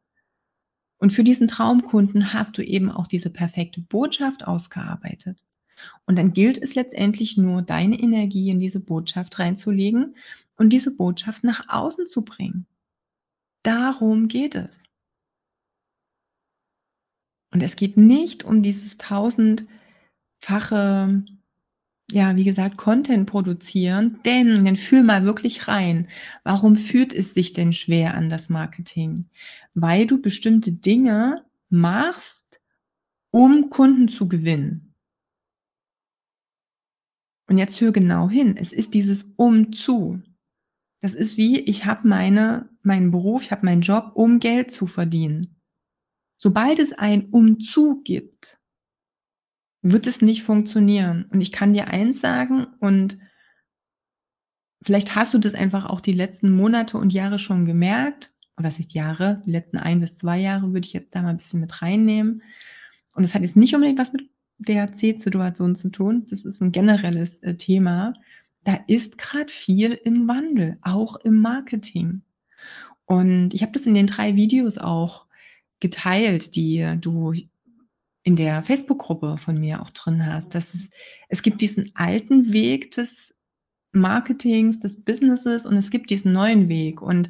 Und 0.98 1.12
für 1.12 1.24
diesen 1.24 1.48
Traumkunden 1.48 2.34
hast 2.34 2.58
du 2.58 2.62
eben 2.62 2.92
auch 2.92 3.08
diese 3.08 3.32
perfekte 3.32 3.82
Botschaft 3.82 4.48
ausgearbeitet. 4.48 5.44
Und 6.06 6.18
dann 6.18 6.34
gilt 6.34 6.58
es 6.58 6.76
letztendlich 6.76 7.36
nur, 7.36 7.64
deine 7.64 8.00
Energie 8.00 8.50
in 8.50 8.60
diese 8.60 8.80
Botschaft 8.80 9.40
reinzulegen 9.40 10.16
und 10.56 10.70
diese 10.70 10.92
Botschaft 10.92 11.44
nach 11.44 11.66
außen 11.68 12.08
zu 12.08 12.24
bringen. 12.24 12.66
Darum 13.64 14.28
geht 14.28 14.56
es. 14.56 14.84
Und 17.52 17.62
es 17.62 17.76
geht 17.76 17.98
nicht 17.98 18.44
um 18.44 18.62
dieses 18.62 18.98
tausendfache, 18.98 19.68
ja, 22.12 22.36
wie 22.36 22.44
gesagt, 22.44 22.78
Content 22.78 23.28
produzieren, 23.30 24.20
denn 24.26 24.66
dann 24.66 24.76
fühl 24.76 25.04
mal 25.04 25.26
wirklich 25.26 25.68
rein. 25.68 26.08
Warum 26.44 26.76
fühlt 26.76 27.14
es 27.14 27.34
sich 27.34 27.54
denn 27.54 27.74
schwer 27.74 28.14
an 28.14 28.30
das 28.30 28.50
Marketing? 28.50 29.30
Weil 29.74 30.06
du 30.06 30.22
bestimmte 30.22 30.72
Dinge 30.72 31.44
machst, 31.70 32.62
um 33.32 33.70
Kunden 33.70 34.08
zu 34.08 34.28
gewinnen. 34.28 34.94
Und 37.48 37.58
jetzt 37.58 37.80
hör 37.82 37.92
genau 37.92 38.30
hin. 38.30 38.56
Es 38.58 38.72
ist 38.72 38.94
dieses 38.94 39.26
Umzu. 39.36 40.22
Das 41.02 41.14
ist 41.14 41.38
wie, 41.38 41.60
ich 41.60 41.86
habe 41.86 42.08
meine, 42.08 42.70
meinen 42.82 43.12
Beruf, 43.12 43.44
ich 43.44 43.52
habe 43.52 43.66
meinen 43.66 43.82
Job, 43.82 44.12
um 44.16 44.40
Geld 44.40 44.72
zu 44.72 44.88
verdienen. 44.88 45.62
Sobald 46.38 46.80
es 46.80 46.94
ein 46.94 47.30
Umzu 47.30 48.02
gibt, 48.04 48.60
wird 49.88 50.08
es 50.08 50.22
nicht 50.22 50.42
funktionieren. 50.42 51.26
Und 51.30 51.42
ich 51.42 51.52
kann 51.52 51.74
dir 51.74 51.90
eins 51.90 52.20
sagen, 52.20 52.66
und 52.80 53.20
vielleicht 54.82 55.16
hast 55.16 55.34
du 55.36 55.38
das 55.38 55.54
einfach 55.54 55.86
auch 55.86 56.02
die 56.02 56.12
letzten 56.12 56.50
Monate 56.50 56.98
und 56.98 57.14
Jahre 57.14 57.38
schon 57.38 57.66
gemerkt, 57.66 58.32
was 58.58 58.80
ist 58.80 58.94
Jahre, 58.94 59.44
die 59.46 59.52
letzten 59.52 59.78
ein 59.78 60.00
bis 60.00 60.18
zwei 60.18 60.40
Jahre 60.40 60.74
würde 60.74 60.88
ich 60.88 60.94
jetzt 60.94 61.14
da 61.14 61.22
mal 61.22 61.30
ein 61.30 61.38
bisschen 61.38 61.60
mit 61.60 61.84
reinnehmen. 61.84 62.42
Und 63.14 63.24
es 63.24 63.36
hat 63.36 63.44
jetzt 63.44 63.56
nicht 63.56 63.76
unbedingt 63.76 64.00
was 64.00 64.12
mit 64.12 64.28
DHC-Situation 64.58 65.76
zu 65.76 65.90
tun. 65.90 66.26
Das 66.30 66.46
ist 66.46 66.62
ein 66.62 66.72
generelles 66.72 67.40
äh, 67.44 67.56
Thema. 67.56 68.14
Da 68.64 68.80
ist 68.88 69.20
gerade 69.20 69.52
viel 69.52 69.92
im 69.92 70.28
Wandel, 70.28 70.80
auch 70.82 71.18
im 71.18 71.36
Marketing. 71.36 72.24
Und 73.06 73.54
ich 73.54 73.62
habe 73.62 73.74
das 73.74 73.84
in 73.84 73.94
den 73.94 74.08
drei 74.08 74.36
Videos 74.36 74.80
auch 74.80 75.28
geteilt, 75.80 76.56
die 76.56 76.98
du 77.00 77.36
in 78.26 78.36
der 78.36 78.64
Facebook-Gruppe 78.64 79.38
von 79.38 79.58
mir 79.60 79.82
auch 79.82 79.92
drin 79.92 80.26
hast. 80.26 80.56
Dass 80.56 80.74
es, 80.74 80.90
es 81.30 81.44
gibt 81.44 81.62
diesen 81.62 81.92
alten 81.94 82.52
Weg 82.52 82.92
des 82.92 83.34
Marketings, 83.94 84.80
des 84.80 85.02
Businesses 85.02 85.66
und 85.66 85.78
es 85.78 85.92
gibt 85.92 86.10
diesen 86.10 86.34
neuen 86.34 86.68
Weg. 86.68 87.02
Und 87.02 87.30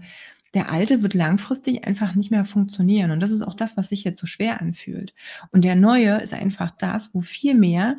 der 0.53 0.71
alte 0.71 1.03
wird 1.03 1.13
langfristig 1.13 1.85
einfach 1.85 2.15
nicht 2.15 2.31
mehr 2.31 2.45
funktionieren. 2.45 3.11
Und 3.11 3.19
das 3.19 3.31
ist 3.31 3.41
auch 3.41 3.53
das, 3.53 3.75
was 3.75 3.89
sich 3.89 4.05
jetzt 4.05 4.21
so 4.21 4.25
schwer 4.25 4.61
anfühlt. 4.61 5.13
Und 5.51 5.65
der 5.65 5.75
neue 5.75 6.15
ist 6.21 6.33
einfach 6.33 6.71
das, 6.71 7.13
wo 7.13 7.19
viel 7.19 7.55
mehr, 7.55 7.97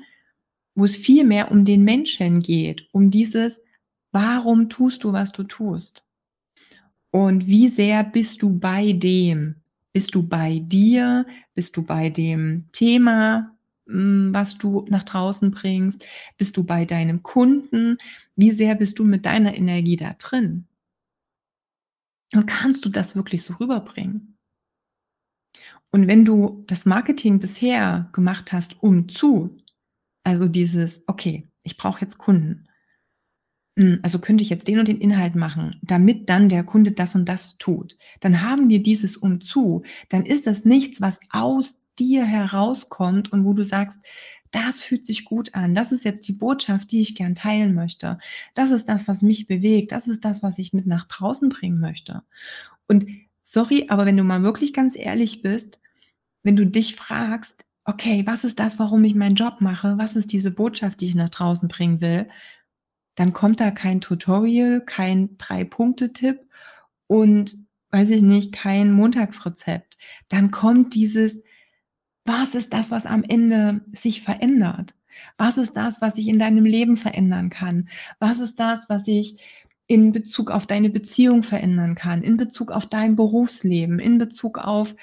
wo 0.75 0.87
es 0.87 0.97
viel 0.97 1.25
mehr 1.25 1.51
um 1.51 1.67
den 1.67 1.85
Menschen 1.85 2.41
geht, 2.41 2.89
um 2.93 3.11
dieses, 3.11 3.61
warum 4.11 4.71
tust 4.71 5.05
du, 5.05 5.13
was 5.13 5.33
du 5.33 5.43
tust? 5.43 6.03
Und 7.11 7.47
wie 7.47 7.69
sehr 7.69 8.03
bist 8.05 8.41
du 8.41 8.59
bei 8.59 8.93
dem? 8.93 9.57
Bist 9.97 10.15
du 10.15 10.23
bei 10.23 10.59
dir? 10.59 11.25
Bist 11.55 11.75
du 11.75 11.83
bei 11.83 12.11
dem 12.11 12.67
Thema, 12.71 13.57
hm, 13.87 14.29
was 14.31 14.59
du 14.59 14.85
nach 14.91 15.05
draußen 15.05 15.51
bringst? 15.51 16.05
Bist 16.37 16.59
du 16.59 16.65
bei 16.65 16.85
deinem 16.85 17.23
Kunden? 17.23 17.97
Wie 18.35 18.51
sehr 18.51 18.75
bist 18.75 18.99
du 18.99 19.05
mit 19.05 19.25
deiner 19.25 19.57
Energie 19.57 19.97
da 19.97 20.13
drin? 20.13 20.67
Und 22.35 22.45
kannst 22.45 22.85
du 22.85 22.91
das 22.91 23.17
wirklich 23.17 23.43
so 23.43 23.55
rüberbringen? 23.55 24.37
Und 25.93 26.09
wenn 26.09 26.27
du 26.27 26.63
das 26.67 26.85
Marketing 26.85 27.41
bisher 27.41 28.11
gemacht 28.13 28.53
hast, 28.53 28.83
um 28.83 29.09
zu, 29.09 29.57
also 30.25 30.47
dieses, 30.47 31.09
okay, 31.09 31.49
ich 31.63 31.79
brauche 31.79 32.03
jetzt 32.03 32.19
Kunden, 32.19 32.69
also 34.03 34.19
könnte 34.19 34.43
ich 34.43 34.49
jetzt 34.49 34.69
den 34.69 34.79
und 34.79 34.89
den 34.89 35.01
Inhalt 35.01 35.35
machen, 35.35 35.77
damit 35.83 36.31
dann 36.31 36.49
der 36.49 36.65
Kunde 36.65 36.93
das 36.93 37.15
und 37.15 37.29
das 37.29 37.59
tut, 37.59 37.97
dann 38.21 38.43
haben 38.43 38.69
wir 38.71 38.83
dieses 38.83 39.17
um 39.17 39.41
zu, 39.41 39.83
dann 40.09 40.25
ist 40.25 40.47
das 40.47 40.65
nichts, 40.65 41.01
was 41.01 41.21
aus 41.31 41.79
dir 41.99 42.25
herauskommt 42.25 43.33
und 43.33 43.45
wo 43.45 43.53
du 43.53 43.65
sagst, 43.65 43.99
das 44.51 44.81
fühlt 44.83 45.05
sich 45.05 45.25
gut 45.25 45.55
an. 45.55 45.75
Das 45.75 45.93
ist 45.93 46.05
jetzt 46.05 46.27
die 46.29 46.33
Botschaft, 46.33 46.91
die 46.91 47.01
ich 47.01 47.15
gern 47.15 47.35
teilen 47.35 47.75
möchte. 47.75 48.19
Das 48.55 48.71
ist 48.71 48.89
das, 48.89 49.07
was 49.09 49.21
mich 49.21 49.47
bewegt. 49.47 49.93
Das 49.93 50.09
ist 50.09 50.25
das, 50.25 50.43
was 50.43 50.59
ich 50.59 50.73
mit 50.73 50.87
nach 50.87 51.05
draußen 51.05 51.49
bringen 51.49 51.79
möchte. 51.79 52.23
Und 52.87 53.07
sorry, 53.43 53.87
aber 53.89 54.07
wenn 54.07 54.17
du 54.17 54.25
mal 54.25 54.43
wirklich 54.43 54.73
ganz 54.73 54.97
ehrlich 54.97 55.43
bist, 55.43 55.81
wenn 56.43 56.57
du 56.57 56.65
dich 56.67 56.97
fragst, 56.97 57.65
okay, 57.85 58.23
was 58.27 58.45
ist 58.45 58.59
das, 58.59 58.79
warum 58.79 59.05
ich 59.05 59.15
meinen 59.15 59.35
Job 59.37 59.61
mache? 59.61 59.99
Was 59.99 60.17
ist 60.17 60.33
diese 60.33 60.51
Botschaft, 60.51 61.01
die 61.01 61.07
ich 61.07 61.15
nach 61.15 61.29
draußen 61.29 61.69
bringen 61.69 62.01
will? 62.01 62.29
Dann 63.17 63.33
kommt 63.33 63.61
da 63.61 63.71
kein 63.71 64.01
Tutorial, 64.01 64.81
kein 64.81 65.37
Drei-Punkte-Tipp 65.39 66.47
und 67.07 67.59
weiß 67.91 68.11
ich 68.11 68.23
nicht, 68.23 68.53
kein 68.53 68.93
Montagsrezept. 68.93 69.97
Dann 70.29 70.51
kommt 70.51 70.95
dieses, 70.95 71.41
was 72.25 72.55
ist 72.55 72.73
das, 72.73 72.91
was 72.91 73.07
am 73.07 73.25
Ende 73.25 73.81
sich 73.93 74.23
verändert? 74.23 74.95
Was 75.39 75.57
ist 75.57 75.77
das, 75.77 76.03
was 76.03 76.17
sich 76.17 76.29
in 76.29 76.39
deinem 76.39 76.65
Leben 76.65 76.97
verändern 76.97 77.51
kann? 77.51 77.89
Was 78.19 78.41
ist 78.41 78.61
das, 78.61 78.89
was 78.89 79.07
sich 79.07 79.39
in 79.87 80.13
Bezug 80.13 80.51
auf 80.51 80.67
deine 80.67 80.91
Beziehung 80.91 81.43
verändern 81.43 81.95
kann, 81.95 82.23
in 82.23 82.37
Bezug 82.37 82.73
auf 82.73 82.87
dein 82.87 83.17
Berufsleben, 83.17 83.99
in 83.99 84.19
Bezug 84.19 84.59
auf 84.59 84.95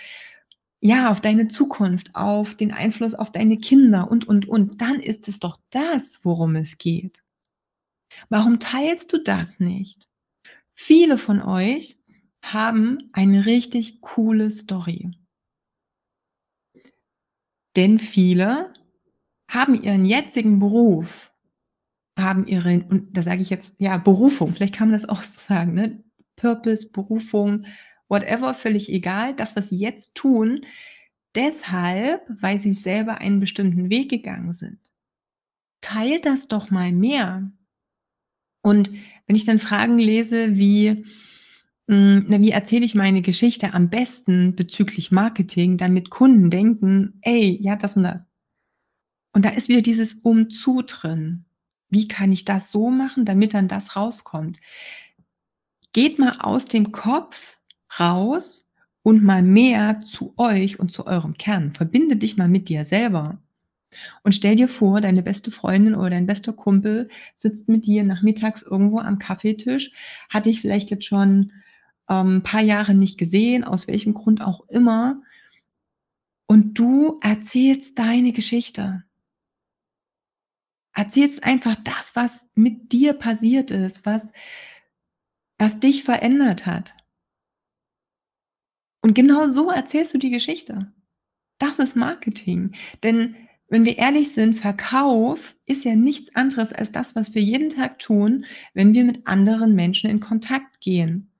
ja, 0.81 1.09
auf 1.09 1.21
deine 1.21 1.47
Zukunft, 1.47 2.13
auf 2.13 2.55
den 2.55 2.73
Einfluss 2.73 3.15
auf 3.15 3.31
deine 3.31 3.57
Kinder 3.57 4.11
und 4.11 4.27
und 4.27 4.49
und, 4.49 4.81
dann 4.81 4.99
ist 4.99 5.29
es 5.29 5.39
doch 5.39 5.57
das, 5.69 6.19
worum 6.23 6.57
es 6.57 6.77
geht. 6.77 7.22
Warum 8.29 8.59
teilst 8.59 9.11
du 9.13 9.17
das 9.17 9.59
nicht? 9.59 10.07
Viele 10.73 11.17
von 11.17 11.41
euch 11.41 11.97
haben 12.43 13.09
eine 13.13 13.45
richtig 13.45 14.01
coole 14.01 14.51
Story. 14.51 15.11
Denn 17.75 17.99
viele 17.99 18.73
haben 19.49 19.81
ihren 19.81 20.05
jetzigen 20.05 20.59
Beruf, 20.59 21.31
haben 22.17 22.45
ihre, 22.47 22.85
und 22.89 23.15
da 23.17 23.23
sage 23.23 23.41
ich 23.41 23.49
jetzt, 23.49 23.75
ja, 23.79 23.97
Berufung, 23.97 24.53
vielleicht 24.53 24.75
kann 24.75 24.89
man 24.89 24.93
das 24.93 25.09
auch 25.09 25.23
so 25.23 25.39
sagen, 25.39 25.73
ne? 25.73 26.03
Purpose, 26.35 26.89
Berufung, 26.89 27.65
whatever, 28.09 28.53
völlig 28.53 28.89
egal, 28.91 29.35
das, 29.35 29.55
was 29.55 29.69
sie 29.69 29.77
jetzt 29.77 30.15
tun, 30.15 30.65
deshalb, 31.35 32.21
weil 32.29 32.59
sie 32.59 32.73
selber 32.73 33.19
einen 33.19 33.39
bestimmten 33.39 33.89
Weg 33.89 34.09
gegangen 34.09 34.53
sind. 34.53 34.79
Teilt 35.81 36.25
das 36.25 36.47
doch 36.47 36.69
mal 36.71 36.91
mehr. 36.91 37.51
Und 38.63 38.91
wenn 39.27 39.35
ich 39.37 39.45
dann 39.45 39.59
Fragen 39.59 39.99
lese 39.99 40.55
wie, 40.57 41.05
Hm, 41.89 42.25
na, 42.29 42.41
wie 42.41 42.51
erzähle 42.51 42.85
ich 42.85 42.95
meine 42.95 43.21
Geschichte 43.21 43.73
am 43.73 43.89
besten 43.89 44.55
bezüglich 44.55 45.11
Marketing, 45.11 45.77
damit 45.77 46.09
Kunden 46.11 46.49
denken: 46.49 47.19
„Ey, 47.21 47.59
ja, 47.61 47.75
das 47.75 47.97
und 47.97 48.03
das.“ 48.03 48.31
Und 49.33 49.45
da 49.45 49.49
ist 49.49 49.67
wieder 49.67 49.81
dieses 49.81 50.15
Umzu 50.15 50.81
drin. 50.85 51.45
Wie 51.89 52.07
kann 52.07 52.31
ich 52.31 52.45
das 52.45 52.71
so 52.71 52.89
machen, 52.89 53.25
damit 53.25 53.53
dann 53.53 53.67
das 53.67 53.95
rauskommt? 53.95 54.59
Geht 55.93 56.19
mal 56.19 56.37
aus 56.39 56.65
dem 56.65 56.91
Kopf 56.91 57.57
raus 57.99 58.69
und 59.01 59.23
mal 59.23 59.41
mehr 59.43 59.99
zu 60.01 60.33
euch 60.37 60.79
und 60.79 60.91
zu 60.91 61.05
eurem 61.07 61.35
Kern. 61.37 61.73
Verbinde 61.73 62.15
dich 62.17 62.37
mal 62.37 62.47
mit 62.49 62.69
dir 62.69 62.85
selber. 62.85 63.41
Und 64.23 64.33
stell 64.33 64.55
dir 64.55 64.67
vor, 64.67 65.01
deine 65.01 65.23
beste 65.23 65.51
Freundin 65.51 65.95
oder 65.95 66.11
dein 66.11 66.25
bester 66.25 66.53
Kumpel 66.53 67.09
sitzt 67.37 67.67
mit 67.69 67.85
dir 67.85 68.03
nachmittags 68.03 68.61
irgendwo 68.61 68.99
am 68.99 69.19
Kaffeetisch, 69.19 69.91
hat 70.29 70.45
dich 70.45 70.61
vielleicht 70.61 70.89
jetzt 70.91 71.05
schon, 71.05 71.51
ähm, 72.09 72.43
paar 72.43 72.61
Jahre 72.61 72.93
nicht 72.93 73.17
gesehen, 73.17 73.63
aus 73.63 73.87
welchem 73.87 74.13
Grund 74.13 74.41
auch 74.41 74.67
immer. 74.69 75.21
Und 76.47 76.77
du 76.77 77.19
erzählst 77.21 77.97
deine 77.97 78.33
Geschichte. 78.33 79.03
Erzählst 80.95 81.43
einfach 81.43 81.75
das, 81.83 82.15
was 82.15 82.47
mit 82.53 82.91
dir 82.91 83.13
passiert 83.13 83.71
ist, 83.71 84.05
was 84.05 84.31
was 85.63 85.79
dich 85.79 86.03
verändert 86.03 86.65
hat. 86.65 86.95
Und 89.01 89.13
genau 89.13 89.47
so 89.47 89.69
erzählst 89.69 90.13
du 90.13 90.17
die 90.17 90.29
Geschichte. 90.29 90.91
Das 91.57 91.79
ist 91.79 91.95
Marketing. 91.95 92.73
Denn 93.03 93.35
wenn 93.73 93.85
wir 93.85 93.97
ehrlich 93.97 94.33
sind, 94.33 94.53
Verkauf 94.53 95.55
ist 95.65 95.83
ja 95.83 95.95
nichts 95.95 96.35
anderes 96.35 96.71
als 96.71 96.91
das, 96.91 97.15
was 97.15 97.33
wir 97.33 97.41
jeden 97.41 97.69
Tag 97.69 97.97
tun, 97.97 98.45
wenn 98.75 98.93
wir 98.93 99.03
mit 99.03 99.25
anderen 99.25 99.73
Menschen 99.73 100.11
in 100.11 100.19
Kontakt 100.19 100.79
gehen. 100.79 101.31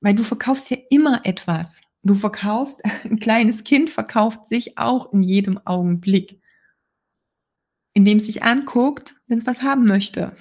Weil 0.00 0.14
du 0.14 0.22
verkaufst 0.22 0.70
ja 0.70 0.76
immer 0.88 1.22
etwas. 1.24 1.80
Du 2.04 2.14
verkaufst 2.14 2.80
'n 3.04 3.18
kleines 3.18 3.64
Kind 3.64 3.90
verkauft 3.90 4.46
sich 4.46 4.78
auch 4.78 5.12
in 5.12 5.24
jedem 5.24 5.58
Augenblick. 5.64 6.40
Indem's 7.92 8.26
dich 8.26 8.44
anguckt, 8.44 9.16
wenn's 9.26 9.44
was 9.44 9.62
haben 9.62 9.84
möchte. 9.84 10.36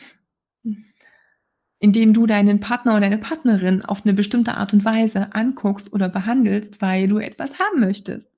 Indem 1.80 2.14
du 2.14 2.28
deinen 2.28 2.60
Partner 2.60 2.92
oder 2.92 3.02
deine 3.02 3.18
Partnerin 3.18 3.84
auf 3.84 4.06
'ne 4.06 4.14
bestimmte 4.14 4.56
Art 4.56 4.72
und 4.72 4.86
Weise 4.86 5.34
anguckst 5.34 5.94
oder 5.94 6.10
behandelst, 6.10 6.80
weil 6.80 7.08
du 7.08 7.18
etwas 7.18 7.58
haben 7.58 7.80
möchtest. 7.80 8.30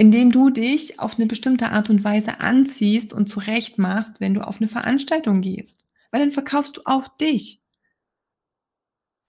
Indem 0.00 0.30
du 0.30 0.48
dich 0.48 1.00
auf 1.00 1.18
'ne 1.18 1.26
bestimmte 1.26 1.70
Art 1.72 1.90
und 1.90 2.04
Weise 2.04 2.38
anziehst 2.38 3.12
und 3.12 3.28
zurechtmachst, 3.28 4.20
wenn 4.20 4.32
du 4.32 4.46
auf 4.46 4.60
'ne 4.60 4.68
Veranstaltung 4.68 5.40
gehst, 5.40 5.84
weil 6.12 6.20
dann 6.20 6.30
verkaufst 6.30 6.76
du 6.76 6.82
auch 6.84 7.08
dich. 7.08 7.58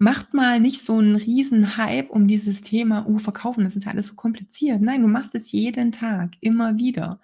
Macht 0.02 0.34
mal 0.34 0.62
nicht 0.62 0.86
so 0.86 0.98
'n 1.00 1.18
Riesenhype 1.18 2.08
um 2.14 2.26
dieses 2.26 2.62
Thema: 2.62 3.06
„Oh, 3.06 3.18
verkaufen, 3.18 3.66
das 3.66 3.76
ist 3.76 3.84
ja 3.84 3.92
alles 3.92 4.08
so 4.08 4.16
kompliziert.“ 4.16 4.82
Nein, 4.82 5.02
du 5.02 5.10
machst 5.10 5.36
es 5.36 5.52
jeden 5.52 5.92
Tag, 5.92 6.32
immer 6.40 6.78
wieder. 6.78 7.20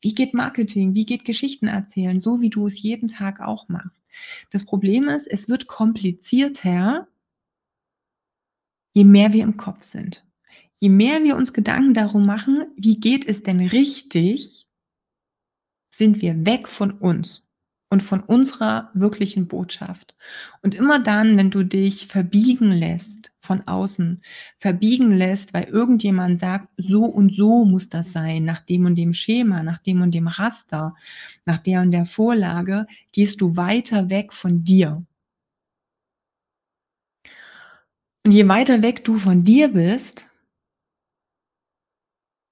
Wie 0.00 0.14
geht 0.14 0.32
Marketing? 0.32 0.94
Wie 0.94 1.04
geht 1.06 1.24
Geschichten 1.24 1.66
erzählen? 1.66 2.20
So 2.20 2.40
wie 2.40 2.48
du 2.48 2.68
es 2.68 2.80
jeden 2.80 3.08
Tag 3.08 3.40
auch 3.40 3.68
machst. 3.68 4.04
Das 4.52 4.64
Problem 4.64 5.08
ist, 5.08 5.26
es 5.26 5.48
wird 5.48 5.66
komplizierter 5.66 7.08
je 8.94 9.04
mehr 9.04 9.32
wir 9.32 9.44
im 9.44 9.56
Kopf 9.56 9.82
sind. 9.84 10.24
Je 10.82 10.88
mehr 10.88 11.22
wir 11.22 11.36
uns 11.36 11.52
Gedanken 11.52 11.92
darum 11.92 12.24
machen: 12.24 12.64
„Wie 12.74 12.98
geht 12.98 13.26
es 13.26 13.42
denn 13.42 13.60
richtig?“ 13.60 14.64
sind 15.94 16.22
wir 16.22 16.46
weg 16.46 16.68
von 16.68 16.92
uns 16.92 17.42
und 17.90 18.02
von 18.02 18.20
unserer 18.20 18.90
wirklichen 18.94 19.48
Botschaft. 19.48 20.14
Und 20.62 20.74
immer 20.74 21.00
dann, 21.02 21.36
wenn 21.36 21.50
du 21.50 21.64
dich 21.64 22.06
verbiegen 22.06 22.70
lässt 22.70 23.32
von 23.40 23.66
außen, 23.66 24.22
verbiegen 24.58 25.10
lässt, 25.16 25.52
weil 25.54 25.64
irgendjemand 25.64 26.38
sagt: 26.40 26.70
„So 26.76 27.04
und 27.04 27.34
so 27.34 27.64
muss 27.64 27.88
das 27.88 28.12
sein, 28.12 28.44
nach 28.44 28.60
dem 28.60 28.86
und 28.86 28.94
dem 28.96 29.12
Schema, 29.12 29.62
nach 29.62 29.78
dem 29.78 30.02
und 30.02 30.14
dem 30.14 30.28
Raster, 30.28 30.94
nach 31.44 31.58
der 31.58 31.82
und 31.82 31.90
der 31.90 32.06
Vorlage“, 32.06 32.86
gehst 33.12 33.40
du 33.40 33.56
weiter 33.56 34.08
weg 34.08 34.32
von 34.32 34.62
dir. 34.64 35.04
Und 38.24 38.32
je 38.32 38.46
weiter 38.48 38.82
weg 38.82 39.04
du 39.04 39.16
von 39.16 39.44
dir 39.44 39.68
bist 39.68 40.26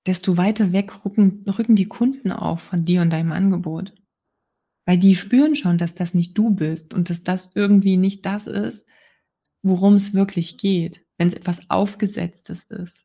desto 0.09 0.39
weiter 0.39 0.73
weg 0.73 1.05
rücken 1.05 1.45
rücken 1.47 1.77
die 1.77 1.87
Kunden 1.87 2.33
auch 2.33 2.59
von 2.59 2.85
dir 2.85 3.03
und 3.03 3.11
deinem 3.11 3.33
Angebot. 3.33 3.93
Weil 4.87 4.97
die 4.97 5.15
spüren 5.15 5.55
schon, 5.55 5.77
dass 5.77 5.95
das 5.95 6.15
nicht 6.15 6.37
du 6.37 6.51
bist 6.51 6.95
und 6.95 7.11
dass 7.11 7.23
das 7.23 7.51
irgendwie 7.55 7.99
nicht 7.99 8.25
das 8.25 8.47
ist, 8.47 8.87
worum's 9.63 10.15
wirklich 10.15 10.57
geht. 10.57 11.05
Wenn's 11.19 11.35
etwas 11.35 11.69
Aufgesetztes 11.69 12.65
ist, 12.65 13.05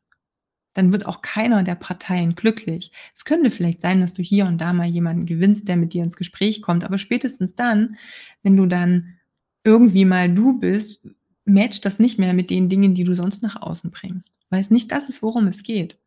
dann 0.72 0.92
wird 0.92 1.04
auch 1.04 1.20
keiner 1.20 1.62
der 1.62 1.74
Parteien 1.74 2.36
glücklich. 2.36 2.90
Es 3.14 3.24
könnte 3.24 3.50
vielleicht 3.50 3.82
sein, 3.82 4.00
dass 4.00 4.14
du 4.14 4.22
hier 4.22 4.46
und 4.46 4.58
da 4.58 4.72
mal 4.72 4.86
jemanden 4.86 5.26
gewinnst, 5.26 5.68
der 5.68 5.76
mit 5.76 5.92
dir 5.92 6.04
ins 6.04 6.16
Gespräch 6.16 6.62
kommt, 6.62 6.84
aber 6.84 6.96
spätestens 6.96 7.54
dann, 7.54 7.96
wenn 8.42 8.56
du 8.56 8.64
dann 8.64 9.18
irgendwie 9.62 10.06
mal 10.06 10.32
du 10.32 10.58
bist, 10.58 11.06
matcht 11.44 11.84
das 11.84 11.98
nicht 11.98 12.18
mehr 12.18 12.32
mit 12.32 12.48
den 12.48 12.70
Dingen, 12.70 12.94
die 12.94 13.04
du 13.04 13.14
sonst 13.14 13.42
nach 13.42 13.60
außen 13.60 13.90
bringst, 13.90 14.32
weil's 14.48 14.70
nicht 14.70 14.90
das 14.90 15.10
ist, 15.10 15.22
worum 15.22 15.46
es 15.46 15.62
geht. 15.62 15.98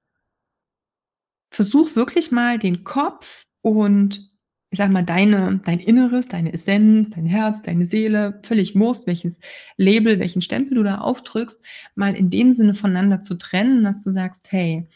Versuch 1.52 1.96
wirklich 1.96 2.32
mal 2.32 2.60
den 2.60 2.84
Kopf 2.84 3.44
und 3.62 4.32
ich 4.70 4.80
sage 4.80 4.92
mal, 4.92 5.04
deine 5.04 5.62
dein 5.64 5.80
Inneres, 5.80 6.28
deine 6.28 6.54
Essenz, 6.54 7.12
dein 7.12 7.26
Herz, 7.26 7.62
deine 7.64 7.86
Seele, 7.86 8.42
völlig 8.44 8.76
Wurst, 8.76 9.08
welches 9.08 9.40
Label, 9.78 10.20
welchen 10.20 10.42
Stempel 10.42 10.76
du 10.78 10.84
da 10.84 10.98
aufdrückst, 11.00 11.62
mal 11.96 12.16
in 12.16 12.30
dem 12.30 12.54
Sinne 12.54 12.74
voneinander 12.74 13.22
zu 13.24 13.36
trennen, 13.36 13.84
dass 13.84 14.04
du 14.04 14.12
sagst: 14.12 14.52
„Hey, 14.52 14.88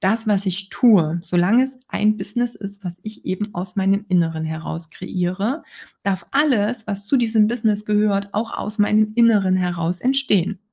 das, 0.00 0.26
was 0.28 0.46
ich 0.46 0.68
tue, 0.70 1.20
solange 1.24 1.64
es 1.64 1.76
ein 1.88 2.16
Business 2.16 2.54
ist, 2.54 2.84
was 2.84 2.96
ich 3.02 3.24
eben 3.26 3.54
aus 3.54 3.76
meinem 3.76 4.04
Inneren 4.08 4.44
heraus 4.44 4.90
kreiere, 4.90 5.64
darf 6.04 6.26
alles, 6.30 6.86
was 6.86 7.06
zu 7.06 7.16
diesem 7.16 7.48
Business 7.48 7.84
gehört, 7.84 8.32
auch 8.34 8.56
aus 8.56 8.78
meinem 8.78 9.12
Inneren 9.16 9.56
heraus 9.56 10.00
entstehen.“ 10.00 10.60
Die 10.60 10.67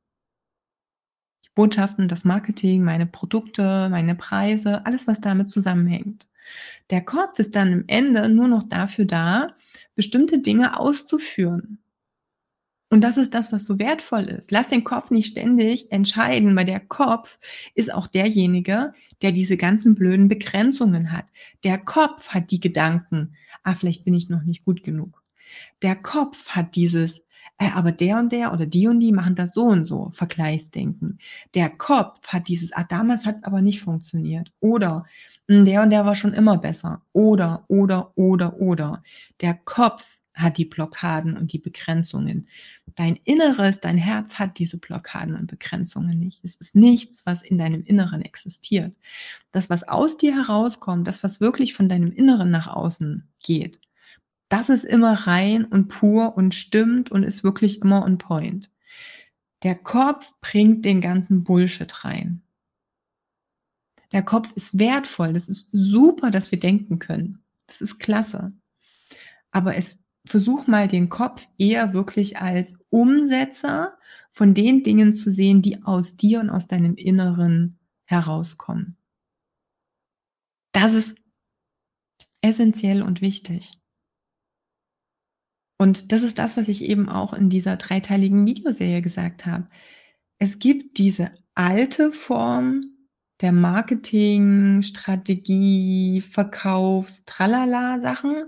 Botschaften, 1.55 2.07
das 2.07 2.25
Marketing, 2.25 2.83
meine 2.83 3.05
Produkte, 3.05 3.89
meine 3.89 4.15
Preise, 4.15 4.85
alles, 4.85 5.07
was 5.07 5.21
damit 5.21 5.49
zusammenhängt. 5.49 6.27
Der 6.91 7.01
Kopf 7.01 7.39
ist 7.39 7.55
dann 7.55 7.73
am 7.73 7.83
Ende 7.87 8.29
nur 8.29 8.47
noch 8.49 8.63
dafür 8.69 9.05
da, 9.05 9.49
bestimmte 9.95 10.39
Dinge 10.39 10.79
auszuführen. 10.79 11.79
Und 12.91 13.03
das 13.03 13.17
ist 13.17 13.33
das, 13.33 13.51
was 13.51 13.65
so 13.65 13.79
wertvoll 13.79 14.25
ist. 14.25 14.51
Lass 14.51 14.69
den 14.69 14.83
Kopf 14.83 15.09
nicht 15.11 15.31
ständig 15.31 15.91
entscheiden, 15.91 16.55
weil 16.55 16.65
der 16.65 16.79
Kopf 16.79 17.39
ist 17.73 17.91
auch 17.93 18.07
derjenige, 18.07 18.93
der 19.21 19.31
diese 19.31 19.57
ganzen 19.57 19.95
blöden 19.95 20.27
Begrenzungen 20.27 21.11
hat. 21.11 21.25
Der 21.63 21.77
Kopf 21.79 22.29
hat 22.29 22.51
die 22.51 22.59
Gedanken: 22.59 23.35
„Ah, 23.63 23.73
vielleicht 23.75 24.05
bin 24.05 24.13
ich 24.13 24.29
noch 24.29 24.43
nicht 24.43 24.63
gut 24.65 24.83
genug.“ 24.83 25.21
Der 25.83 25.95
Kopf 25.95 26.49
hat 26.49 26.75
dieses: 26.75 27.19
„Äh, 27.19 27.23
aber 27.57 27.91
der 27.91 28.19
und 28.19 28.31
der 28.31 28.53
oder 28.53 28.65
die 28.65 28.87
und 28.87 28.99
die 28.99 29.11
machen 29.13 29.35
das 29.35 29.53
so 29.53 29.63
und 29.63 29.85
so“, 29.85 30.09
Vergleichsdenken. 30.11 31.19
Der 31.55 31.69
Kopf 31.69 32.27
hat 32.27 32.47
dieses: 32.49 32.73
„Ah, 32.73 32.83
damals 32.83 33.25
hat's 33.25 33.43
aber 33.43 33.61
nicht 33.61 33.81
funktioniert.“ 33.81 34.51
Oder: 34.59 35.05
„Hm, 35.47 35.65
der 35.65 35.81
und 35.83 35.89
der 35.91 36.05
war 36.05 36.15
schon 36.15 36.33
immer 36.33 36.57
besser.“ 36.57 37.01
Oder, 37.13 37.63
oder, 37.67 38.11
oder, 38.17 38.57
oder. 38.59 39.03
Der 39.41 39.53
Kopf 39.53 40.05
hat 40.33 40.57
die 40.57 40.65
Blockaden 40.65 41.37
und 41.37 41.53
die 41.53 41.59
Begrenzungen. 41.59 42.49
Dein 42.95 43.15
Inneres, 43.23 43.79
dein 43.79 43.97
Herz 43.97 44.35
hat 44.37 44.59
diese 44.59 44.77
Blockaden 44.77 45.35
und 45.35 45.47
Begrenzungen 45.47 46.19
nicht. 46.19 46.43
Es 46.43 46.55
ist 46.57 46.75
nichts, 46.75 47.25
was 47.25 47.41
in 47.41 47.57
deinem 47.57 47.83
Inneren 47.83 48.21
existiert. 48.21 48.97
Das, 49.51 49.69
was 49.69 49.87
aus 49.87 50.17
dir 50.17 50.35
herauskommt, 50.35 51.07
das, 51.07 51.23
was 51.23 51.41
wirklich 51.41 51.73
von 51.73 51.89
deinem 51.89 52.11
Inneren 52.11 52.51
nach 52.51 52.67
außen 52.67 53.27
geht, 53.43 53.79
das 54.49 54.69
ist 54.69 54.83
immer 54.83 55.13
rein 55.27 55.65
und 55.65 55.87
pur 55.87 56.37
und 56.37 56.53
stimmt 56.53 57.11
und 57.11 57.23
ist 57.23 57.43
wirklich 57.43 57.81
immer 57.81 58.03
on 58.03 58.17
point. 58.17 58.71
Der 59.63 59.75
Kopf 59.75 60.33
bringt 60.41 60.85
den 60.85 61.01
ganzen 61.01 61.43
Bullshit 61.43 62.03
rein. 62.03 62.43
Der 64.11 64.23
Kopf 64.23 64.51
ist 64.55 64.77
wertvoll. 64.77 65.33
Das 65.33 65.49
ist 65.49 65.69
super, 65.71 66.29
dass 66.31 66.51
wir 66.51 66.59
denken 66.59 66.99
können. 66.99 67.43
Das 67.67 67.81
ist 67.81 67.99
klasse. 67.99 68.53
Aber 69.51 69.75
es 69.75 69.97
versuch 70.25 70.67
mal, 70.67 70.87
den 70.87 71.09
Kopf 71.09 71.47
eher 71.57 71.93
wirklich 71.93 72.37
als 72.37 72.77
Umsetzer 72.89 73.97
von 74.31 74.53
den 74.53 74.83
Dingen 74.83 75.13
zu 75.13 75.31
sehen, 75.31 75.61
die 75.61 75.83
aus 75.83 76.15
dir 76.17 76.41
und 76.41 76.49
aus 76.49 76.67
deinem 76.67 76.95
Inneren 76.95 77.79
herauskommen. 78.05 78.97
Das 80.71 80.93
ist 80.93 81.15
essenziell 82.41 83.01
und 83.01 83.21
wichtig. 83.21 83.79
Und 85.77 86.11
das 86.11 86.23
ist 86.23 86.39
das, 86.39 86.57
was 86.57 86.67
ich 86.69 86.83
eben 86.83 87.09
auch 87.09 87.33
in 87.33 87.49
dieser 87.49 87.75
dreiteiligen 87.77 88.47
Videoserie 88.47 89.01
gesagt 89.01 89.45
habe. 89.45 89.67
Es 90.39 90.59
gibt 90.59 90.97
diese 90.97 91.31
alte 91.53 92.11
Form 92.11 92.91
der 93.41 93.51
Marketingstrategie, 93.51 96.21
Verkaufs-Tralala-Sachen 96.21 98.45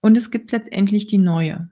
und 0.00 0.16
es 0.16 0.30
gibt 0.30 0.52
letztendlich 0.52 1.06
die 1.06 1.18
neue. 1.18 1.70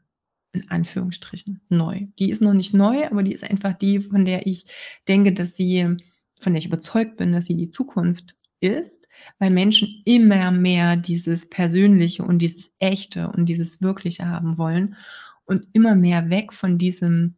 in 0.53 0.69
Anführungsstrichen 0.69 1.61
neu. 1.69 2.07
Die 2.19 2.31
ist 2.31 2.43
noch 2.43 2.55
nicht 2.55 2.75
neu, 2.75 3.07
aber 3.07 3.23
die 3.23 3.33
ist 3.33 3.45
einfach 3.45 3.73
die, 3.75 4.01
von 4.01 4.25
der 4.25 4.49
ich 4.49 4.67
denke, 5.07 5.33
dass 5.33 5.55
sie 5.57 5.97
von 6.41 6.53
der 6.53 6.59
ich 6.59 6.67
überzeugt 6.67 7.17
bin, 7.19 7.33
dass 7.33 7.47
sie 7.47 7.57
die 7.57 7.71
Zukunft 7.71 8.37
ist, 8.61 9.09
weil 9.39 9.51
Menschen 9.51 10.03
immer 10.05 10.53
mehr 10.53 10.97
dieses 10.97 11.49
Persönliche 11.49 12.23
und 12.23 12.39
dieses 12.39 12.73
Echte 12.79 13.29
und 13.29 13.47
dieses 13.47 13.81
Wirkliche 13.81 14.27
haben 14.27 14.59
wollen 14.59 14.97
und 15.45 15.67
immer 15.73 15.95
mehr 15.95 16.31
weg 16.31 16.53
von 16.53 16.79
diesem 16.79 17.37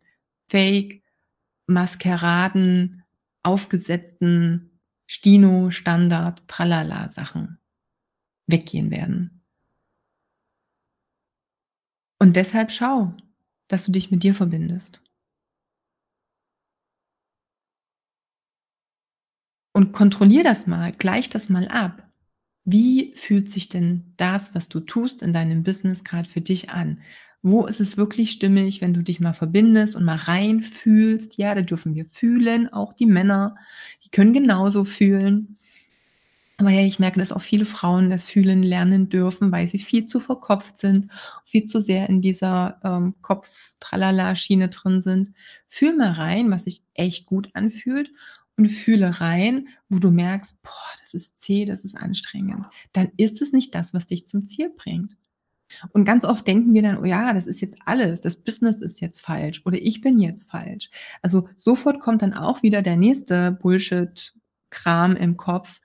Fake, 0.48 1.02
Maskeraden, 1.66 3.04
aufgesetzten 3.42 4.70
Stino, 5.06 5.70
Standard, 5.70 6.46
Tralala 6.48 7.10
Sachen 7.10 7.58
weggehen 8.46 8.90
werden. 8.90 9.42
Und 12.18 12.36
deshalb 12.36 12.70
schau, 12.70 13.14
dass 13.68 13.84
du 13.84 13.92
dich 13.92 14.10
mit 14.10 14.22
dir 14.22 14.34
verbindest. 14.34 15.01
Und 19.72 19.92
kontrollier 19.92 20.44
das 20.44 20.66
mal, 20.66 20.92
gleich 20.92 21.30
das 21.30 21.48
mal 21.48 21.66
ab. 21.68 22.02
Wie 22.64 23.12
fühlt 23.16 23.50
sich 23.50 23.68
denn 23.68 24.14
das, 24.16 24.54
was 24.54 24.68
du 24.68 24.80
tust 24.80 25.22
in 25.22 25.32
deinem 25.32 25.62
Business 25.62 26.04
gerade 26.04 26.28
für 26.28 26.40
dich 26.40 26.70
an? 26.70 27.00
Wo 27.42 27.66
ist 27.66 27.80
es 27.80 27.96
wirklich 27.96 28.30
stimmig, 28.30 28.80
wenn 28.80 28.94
du 28.94 29.02
dich 29.02 29.18
mal 29.18 29.32
verbindest 29.32 29.96
und 29.96 30.04
mal 30.04 30.16
reinfühlst? 30.16 31.38
Ja, 31.38 31.54
da 31.56 31.62
dürfen 31.62 31.94
wir 31.94 32.06
fühlen, 32.06 32.72
auch 32.72 32.92
die 32.92 33.06
Männer, 33.06 33.56
die 34.04 34.10
können 34.10 34.32
genauso 34.32 34.84
fühlen. 34.84 35.56
Aber 36.58 36.70
ja, 36.70 36.82
ich 36.82 37.00
merke, 37.00 37.18
dass 37.18 37.32
auch 37.32 37.42
viele 37.42 37.64
Frauen 37.64 38.10
das 38.10 38.22
Fühlen 38.22 38.62
lernen 38.62 39.08
dürfen, 39.08 39.50
weil 39.50 39.66
sie 39.66 39.80
viel 39.80 40.06
zu 40.06 40.20
verkopft 40.20 40.76
sind, 40.76 41.10
viel 41.44 41.64
zu 41.64 41.80
sehr 41.80 42.08
in 42.08 42.20
dieser 42.20 42.78
ähm, 42.84 43.14
Kopf-Tralala-Schiene 43.22 44.68
drin 44.68 45.02
sind. 45.02 45.32
Fühl 45.66 45.96
mal 45.96 46.12
rein, 46.12 46.52
was 46.52 46.64
sich 46.64 46.84
echt 46.94 47.26
gut 47.26 47.50
anfühlt 47.54 48.12
und 48.62 48.68
fühle 48.68 49.20
rein, 49.20 49.68
wo 49.88 49.98
du 49.98 50.10
merkst, 50.10 50.62
boah, 50.62 50.70
das 51.00 51.14
ist 51.14 51.40
zäh, 51.40 51.64
das 51.64 51.84
ist 51.84 51.96
anstrengend. 51.96 52.66
Dann 52.92 53.10
ist 53.16 53.42
es 53.42 53.52
nicht 53.52 53.74
das, 53.74 53.92
was 53.92 54.06
dich 54.06 54.28
zum 54.28 54.44
Ziel 54.44 54.70
bringt. 54.70 55.16
Und 55.92 56.04
ganz 56.04 56.24
oft 56.24 56.46
denken 56.46 56.74
wir 56.74 56.82
dann, 56.82 56.98
oh 56.98 57.04
ja, 57.04 57.32
das 57.32 57.46
ist 57.46 57.60
jetzt 57.60 57.78
alles, 57.86 58.20
das 58.20 58.36
Business 58.36 58.80
ist 58.80 59.00
jetzt 59.00 59.20
falsch 59.20 59.62
oder 59.64 59.78
ich 59.80 60.00
bin 60.00 60.20
jetzt 60.20 60.48
falsch. 60.50 60.90
Also 61.22 61.48
sofort 61.56 62.00
kommt 62.00 62.22
dann 62.22 62.34
auch 62.34 62.62
wieder 62.62 62.82
der 62.82 62.96
nächste 62.96 63.50
Bullshit-Kram 63.52 65.16
im 65.16 65.36
Kopf, 65.36 65.80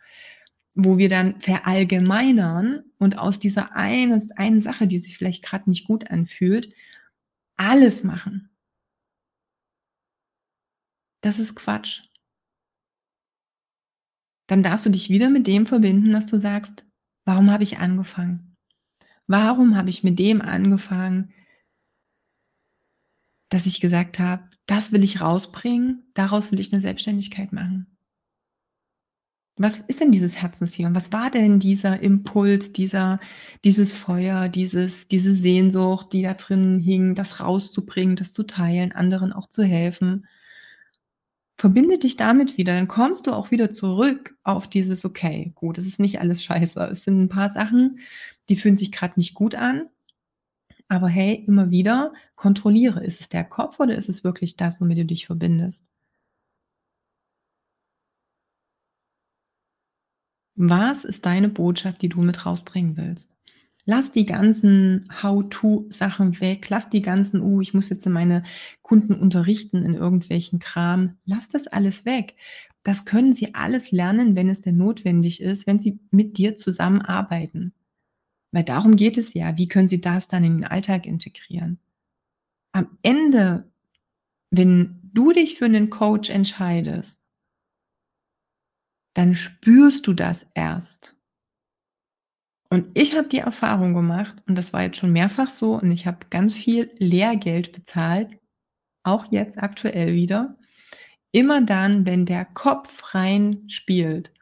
wo 0.75 0.97
wir 0.99 1.09
dann 1.09 1.39
verallgemeinern 1.39 2.83
und 2.99 3.17
aus 3.17 3.39
dieser 3.39 3.75
einen, 3.75 4.29
einen 4.35 4.61
Sache, 4.61 4.85
die 4.85 4.99
sich 4.99 5.17
vielleicht 5.17 5.43
gerade 5.43 5.69
nicht 5.69 5.87
gut 5.87 6.11
anfühlt, 6.11 6.73
alles 7.55 8.03
machen. 8.03 8.49
Das 11.21 11.39
ist 11.39 11.55
Quatsch. 11.55 12.03
Dann 14.47 14.63
darfst 14.63 14.85
du 14.85 14.89
dich 14.89 15.09
wieder 15.09 15.29
mit 15.29 15.45
dem 15.45 15.65
verbinden, 15.65 16.11
dass 16.11 16.27
du 16.27 16.39
sagst, 16.39 16.85
warum 17.25 17.51
habe 17.51 17.63
ich 17.63 17.79
angefangen? 17.79 18.55
Warum 19.27 19.75
habe 19.75 19.89
ich 19.89 20.03
mit 20.03 20.17
dem 20.19 20.41
angefangen, 20.41 21.33
dass 23.49 23.65
ich 23.65 23.81
gesagt 23.81 24.19
habe, 24.19 24.49
das 24.65 24.91
will 24.91 25.03
ich 25.03 25.21
rausbringen, 25.21 26.09
daraus 26.13 26.51
will 26.51 26.59
ich 26.59 26.71
eine 26.71 26.81
Selbstständigkeit 26.81 27.53
machen? 27.53 27.97
Was 29.59 29.79
ist 29.79 29.99
denn 29.99 30.11
dieses 30.11 30.39
Herzensthema? 30.39 30.93
Was 30.93 31.11
war 31.11 31.31
denn 31.31 31.59
dieser 31.59 31.99
Impuls, 31.99 32.73
dieser 32.73 33.19
dieses 33.63 33.91
Feuer, 33.93 34.49
dieses 34.49 35.07
diese 35.07 35.33
Sehnsucht, 35.33 36.13
die 36.13 36.21
da 36.21 36.35
drin 36.35 36.79
hing, 36.79 37.15
das 37.15 37.39
rauszubringen, 37.39 38.15
das 38.15 38.33
zu 38.33 38.43
teilen, 38.43 38.91
anderen 38.91 39.33
auch 39.33 39.47
zu 39.47 39.63
helfen? 39.63 40.27
Verbinde 41.59 41.97
dich 41.97 42.15
damit 42.17 42.57
wieder, 42.59 42.73
dann 42.75 42.87
kommst 42.87 43.25
du 43.25 43.31
auch 43.33 43.49
wieder 43.49 43.73
zurück 43.73 44.35
auf 44.43 44.67
dieses: 44.67 45.03
„Okay, 45.05 45.53
gut, 45.55 45.79
es 45.79 45.87
ist 45.87 45.99
nicht 45.99 46.19
alles 46.21 46.43
scheiße. 46.43 46.79
Es 46.91 47.03
sind 47.03 47.19
'n 47.19 47.29
paar 47.29 47.49
Sachen, 47.49 47.99
die 48.49 48.55
fühlen 48.55 48.77
sich 48.77 48.91
grad 48.91 49.17
nicht 49.17 49.33
gut 49.33 49.55
an.“ 49.55 49.89
Aber 50.89 51.07
hey, 51.09 51.43
immer 51.47 51.71
wieder 51.71 52.13
kontrolliere. 52.35 53.03
Ist 53.05 53.21
es 53.21 53.29
der 53.29 53.43
Kopf 53.45 53.79
oder 53.79 53.95
ist 53.95 54.09
es 54.09 54.23
wirklich 54.25 54.57
das, 54.57 54.81
womit 54.81 54.97
du 54.99 55.05
dich 55.05 55.25
verbindest? 55.27 55.85
Was 60.59 61.05
ist 61.05 61.27
deine 61.27 61.49
Botschaft, 61.49 62.01
die 62.01 62.09
du 62.09 62.19
mit 62.23 62.47
rausbringen 62.47 62.97
willst? 62.97 63.36
Lass 63.89 64.11
die 64.11 64.25
ganzen 64.25 65.07
How-to-Sachen 65.23 66.41
weg. 66.41 66.69
Lass 66.69 66.89
die 66.89 67.01
ganzen: 67.01 67.39
„Oh, 67.41 67.61
ich 67.61 67.73
muss 67.73 67.87
jetzt 67.87 68.05
meine 68.05 68.43
Kunden 68.81 69.13
unterrichten 69.13 69.81
in 69.81 69.93
irgendwelchen 69.93 70.59
Kram.“ 70.59 71.15
Lass 71.23 71.47
das 71.47 71.67
alles 71.67 72.03
weg. 72.03 72.35
Das 72.83 73.05
können 73.05 73.33
sie 73.33 73.55
alles 73.55 73.91
lernen, 73.93 74.35
wenn 74.35 74.49
es 74.49 74.59
denn 74.59 74.75
notwendig 74.75 75.41
ist, 75.41 75.67
wenn 75.67 75.81
sie 75.81 75.99
mit 76.11 76.37
dir 76.37 76.57
zusammenarbeiten. 76.57 77.71
Weil 78.51 78.63
darum 78.65 78.95
geht 78.97 79.17
es 79.17 79.33
ja. 79.35 79.57
Wie 79.57 79.67
können 79.69 79.87
sie 79.89 80.01
das 80.01 80.27
dann 80.27 80.43
in 80.43 80.57
den 80.59 80.65
Alltag 80.65 81.05
integrieren? 81.07 81.79
Am 82.73 82.89
Ende, 83.03 83.65
wenn 84.51 84.99
du 85.13 85.33
dich 85.33 85.57
für 85.57 85.69
'nen 85.69 85.89
Coach 85.91 86.29
entscheidest 86.29 87.17
dann 89.15 89.33
spürst 89.33 90.05
du 90.07 90.13
das 90.13 90.45
erst. 90.53 91.16
Und 92.69 92.85
ich 92.95 93.15
habe 93.15 93.27
die 93.29 93.37
Erfahrung 93.39 93.93
gemacht 93.93 94.35
und 94.47 94.57
das 94.57 94.73
war 94.73 94.83
jetzt 94.83 94.97
schon 94.97 95.13
mehrfach 95.13 95.49
so 95.49 95.75
und 95.79 95.91
ich 95.91 96.05
habe 96.05 96.19
ganz 96.29 96.53
viel 96.53 96.91
Lehrgeld 96.97 97.71
bezahlt, 97.71 98.37
auch 99.03 99.31
jetzt 99.31 99.57
aktuell 99.57 100.13
wieder. 100.13 100.57
Immer 101.31 101.61
dann, 101.61 102.05
wenn 102.05 102.25
der 102.25 102.45
Kopf 102.45 103.15
rein 103.15 103.63
spielt 103.69 104.33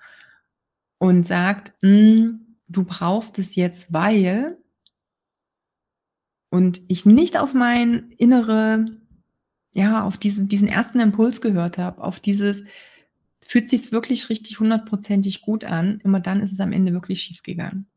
und 0.97 1.25
sagt: 1.25 1.73
„Hm, 1.81 2.57
du 2.67 2.83
brauchst 2.83 3.39
es 3.39 3.55
jetzt, 3.55 3.91
weil“ 3.93 4.57
und 6.51 6.81
ich 6.88 7.05
nicht 7.05 7.38
auf 7.38 7.53
mein 7.53 8.11
innere 8.17 8.85
ja, 9.73 10.03
auf 10.05 10.17
diesen 10.17 10.47
diesen 10.49 10.67
ersten 10.69 10.99
Impuls 11.01 11.41
gehört 11.41 11.77
habe, 11.77 12.03
auf 12.03 12.19
dieses 12.19 12.63
Fühlt 13.41 13.69
sich's 13.69 13.91
wirklich 13.93 14.29
richtig 14.29 14.59
hundertprozentig 14.59 15.41
gut 15.43 15.65
an, 15.65 16.01
immer 16.03 16.19
dann 16.21 16.41
ist 16.41 16.53
es 16.53 16.59
am 16.61 16.73
Ende 16.73 16.93
wirklich 16.93 17.21
schiefgegangen. 17.21 17.88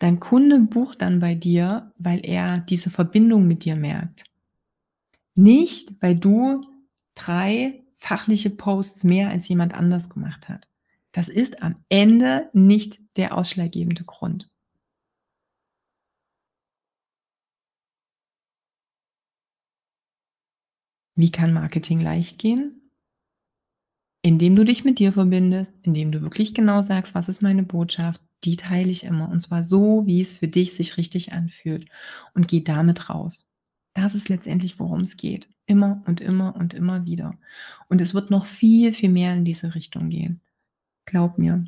Dein 0.00 0.20
Kunde 0.20 0.58
bucht 0.60 1.02
dann 1.02 1.18
bei 1.20 1.34
dir, 1.36 1.92
weil 1.98 2.20
er 2.24 2.58
diese 2.60 2.90
Verbindung 2.90 3.46
mit 3.46 3.64
dir 3.64 3.76
merkt. 3.76 4.24
Nicht, 5.36 5.94
weil 6.02 6.16
du 6.16 6.64
3 7.14 7.82
fachliche 7.96 8.50
Posts 8.50 9.04
mehr 9.04 9.30
als 9.30 9.48
jemand 9.48 9.74
anders 9.74 10.08
gemacht 10.08 10.48
hat. 10.48 10.68
Das 11.12 11.28
ist 11.28 11.62
am 11.62 11.76
Ende 11.88 12.50
nicht 12.52 13.00
der 13.16 13.36
ausschlaggebende 13.36 14.04
Grund. 14.04 14.48
Wie 21.16 21.30
kann 21.30 21.52
Marketing 21.52 22.00
leicht 22.00 22.38
gehen? 22.38 22.90
Indem 24.24 24.54
du 24.56 24.64
dich 24.64 24.84
mit 24.84 24.98
dir 25.00 25.12
verbindest, 25.12 25.72
indem 25.82 26.12
du 26.12 26.22
wirklich 26.22 26.54
genau 26.54 26.82
sagst: 26.82 27.14
„Was 27.16 27.28
ist 27.28 27.42
meine 27.42 27.64
Botschaft?“ 27.64 28.20
Die 28.44 28.56
teile 28.56 28.90
ich 28.90 29.04
immer 29.04 29.28
und 29.28 29.40
zwar 29.40 29.64
so, 29.64 30.06
wie 30.06 30.20
es 30.20 30.32
für 30.32 30.48
dich 30.48 30.74
sich 30.74 30.96
richtig 30.96 31.32
anfühlt 31.32 31.88
und 32.34 32.48
geh 32.48 32.62
damit 32.62 33.10
raus. 33.10 33.48
Das 33.94 34.14
ist 34.14 34.28
letztendlich, 34.28 34.78
worum's 34.78 35.16
geht. 35.16 35.48
Immer 35.66 36.02
und 36.06 36.20
immer 36.20 36.54
und 36.56 36.72
immer 36.72 37.04
wieder. 37.04 37.38
Und 37.88 38.00
es 38.00 38.14
wird 38.14 38.30
noch 38.30 38.46
viel, 38.46 38.92
viel 38.94 39.10
mehr 39.10 39.34
in 39.34 39.44
diese 39.44 39.74
Richtung 39.74 40.08
gehen. 40.08 40.40
Glaub 41.04 41.38
mir. 41.38 41.64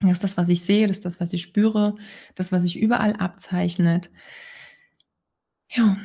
Das 0.00 0.12
ist 0.12 0.24
das, 0.24 0.36
was 0.36 0.48
ich 0.48 0.62
sehe, 0.62 0.88
das 0.88 0.98
ist 0.98 1.04
das, 1.04 1.20
was 1.20 1.32
ich 1.32 1.42
spüre, 1.42 1.96
das, 2.34 2.52
was 2.52 2.62
sich 2.62 2.78
überall 2.78 3.14
abzeichnet. 3.16 4.10
Ja. 5.68 5.96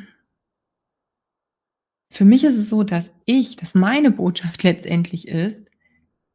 Für 2.11 2.25
mich 2.25 2.43
ist 2.43 2.57
es 2.57 2.69
so, 2.69 2.83
dass 2.83 3.11
ich 3.25 3.55
dass 3.55 3.73
meine 3.73 4.11
Botschaft 4.11 4.63
letztendlich 4.63 5.27
ist: 5.27 5.65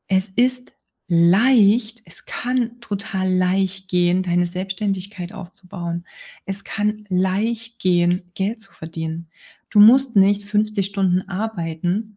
Es 0.09 0.29
ist 0.37 0.73
leicht 1.11 2.03
es 2.07 2.25
kann 2.27 2.81
total 2.81 3.31
leicht 3.35 3.89
gehen, 3.89 4.23
deine 4.23 4.47
Selbstständigkeit 4.47 5.33
aufzubauen. 5.35 6.07
Es 6.47 6.65
kann 6.65 7.05
leicht 7.11 7.81
gehen, 7.81 8.33
Geld 8.35 8.61
zu 8.61 8.73
verdienen. 8.73 9.29
Du 9.71 9.81
musst 9.81 10.17
nicht 10.17 10.45
50 10.47 10.87
Stunden 10.87 11.29
arbeiten, 11.29 12.17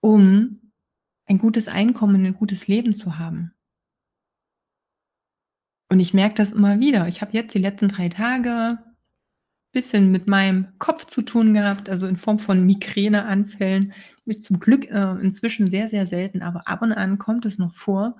um 0.00 0.72
ein 1.26 1.38
gutes 1.38 1.68
Einkommen, 1.68 2.24
'n 2.26 2.34
gutes 2.34 2.68
Leben 2.68 2.94
zu 2.94 3.18
haben. 3.18 3.52
Und 5.90 6.00
ich 6.00 6.14
merke 6.14 6.34
das 6.36 6.52
immer 6.52 6.80
wieder. 6.80 7.08
Ich 7.08 7.20
habe 7.20 7.32
jetzt 7.34 7.54
die 7.54 7.58
letzten 7.58 7.88
3 7.88 8.08
Tage 8.08 8.78
bisschen 9.72 10.12
mit 10.12 10.26
meinem 10.28 10.68
Kopf 10.78 11.06
zu 11.06 11.22
tun 11.22 11.54
gehabt, 11.54 11.88
also 11.88 12.06
in 12.06 12.16
Form 12.16 12.38
von 12.38 12.64
Migräneanfällen, 12.66 13.92
die 14.26 14.38
zum 14.38 14.60
Glück, 14.60 14.90
äh, 14.90 15.12
inzwischen 15.20 15.70
sehr, 15.70 15.88
sehr 15.88 16.06
selten, 16.06 16.42
aber 16.42 16.68
ab 16.68 16.82
und 16.82 16.92
an 16.92 17.18
kommt 17.18 17.46
es 17.46 17.58
noch 17.58 17.74
vor. 17.74 18.16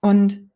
Und 0.00 0.50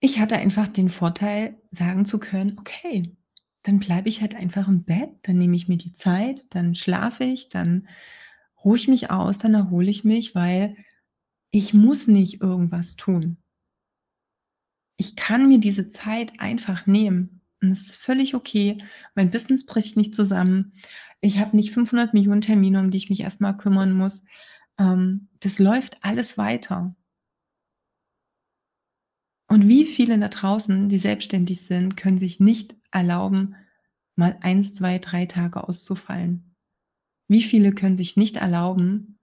Ich 0.00 0.18
hatte 0.20 0.36
einfach 0.36 0.66
den 0.68 0.88
Vorteil, 0.88 1.56
sagen 1.70 2.04
zu 2.04 2.18
können: 2.18 2.58
„Okay, 2.58 3.16
dann 3.62 3.78
bleibe 3.78 4.08
ich 4.08 4.20
halt 4.20 4.34
einfach 4.34 4.66
im 4.68 4.82
Bett, 4.84 5.10
dann 5.22 5.38
nehme 5.38 5.54
ich 5.56 5.68
mir 5.68 5.76
die 5.78 5.92
Zeit, 5.92 6.52
dann 6.54 6.74
schlafe 6.74 7.24
ich, 7.24 7.48
dann 7.48 7.88
ruhe 8.64 8.76
ich 8.76 8.88
mich 8.88 9.10
aus, 9.10 9.38
dann 9.38 9.54
erhole 9.54 9.90
ich 9.90 10.04
mich, 10.04 10.34
weil 10.34 10.76
ich 11.50 11.74
muss 11.74 12.06
nicht 12.08 12.40
irgendwas 12.42 12.96
tun.“ 12.96 13.38
Ich 14.96 15.16
kann 15.16 15.48
mir 15.48 15.58
diese 15.60 15.88
Zeit 15.88 16.32
einfach 16.40 16.86
nehmen 16.86 17.37
und 17.60 17.70
es 17.70 17.82
ist 17.82 17.96
völlig 17.96 18.34
okay. 18.34 18.82
Mein 19.14 19.30
Business 19.30 19.66
bricht 19.66 19.96
nicht 19.96 20.14
zusammen. 20.14 20.74
Ich 21.20 21.38
habe 21.38 21.56
nicht 21.56 21.74
500.000.000 21.74 22.40
Termine, 22.40 22.80
um 22.80 22.90
die 22.90 22.98
ich 22.98 23.10
mich 23.10 23.20
erst 23.20 23.40
mal 23.40 23.54
kümmern 23.54 23.92
muss. 23.92 24.24
Ähm, 24.78 25.28
das 25.40 25.58
läuft 25.58 25.98
alles 26.04 26.38
weiter. 26.38 26.94
Und 29.48 29.66
wie 29.66 29.86
viele 29.86 30.18
da 30.18 30.28
draußen, 30.28 30.88
die 30.88 30.98
selbstständig 30.98 31.62
sind, 31.62 31.96
können 31.96 32.18
sich 32.18 32.38
nicht 32.38 32.76
erlauben, 32.92 33.56
mal 34.14 34.36
1, 34.42 34.74
2, 34.74 34.98
3 34.98 35.26
Tage 35.26 35.66
auszufallen? 35.66 36.54
Wie 37.28 37.42
viele 37.42 37.72
können 37.72 37.96
sich 37.96 38.16
nicht 38.16 38.36
erlauben, 38.36 39.18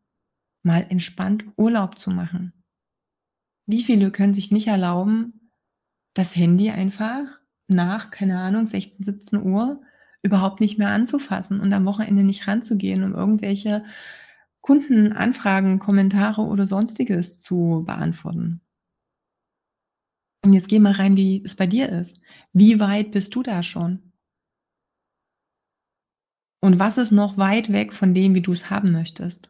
mal 0.63 0.85
entspannt 0.89 1.45
Urlaub 1.57 1.99
zu 1.99 2.09
machen? 2.09 2.53
Wie 3.67 3.83
viele 3.83 4.11
können 4.11 4.33
sich 4.33 4.51
nicht 4.51 4.67
erlauben, 4.67 5.51
das 6.13 6.35
Handy 6.35 6.69
einfach 6.69 7.39
nach, 7.67 8.11
keine 8.11 8.39
Ahnung, 8.39 8.67
16:00, 8.67 9.03
17:00 9.05 9.81
überhaupt 10.23 10.59
nicht 10.61 10.77
mehr 10.79 10.89
anzufassen 10.91 11.59
und 11.59 11.73
am 11.73 11.85
Wochenende 11.85 12.23
nicht 12.23 12.47
ranzugehen, 12.47 13.03
um 13.03 13.13
irgendwelche 13.15 13.83
Kundenanfragen, 14.61 15.79
Kommentare 15.79 16.41
oder 16.43 16.67
Sonstiges 16.67 17.39
zu 17.39 17.83
beantworten? 17.85 18.61
Und 20.43 20.53
jetzt 20.53 20.67
geh 20.69 20.79
mal 20.79 20.93
rein, 20.93 21.17
wie 21.17 21.41
es 21.43 21.55
bei 21.55 21.67
dir 21.67 21.89
ist. 21.89 22.19
Wie 22.53 22.79
weit 22.79 23.11
bist 23.11 23.33
du 23.35 23.41
da 23.43 23.63
schon? 23.63 24.11
Und 26.63 26.79
was 26.79 26.97
ist 26.97 27.11
noch 27.11 27.37
weit 27.37 27.71
weg 27.71 27.93
von 27.93 28.13
dem, 28.13 28.33
wie 28.35 28.41
du's 28.41 28.69
haben 28.69 28.91
möchtest? 28.91 29.49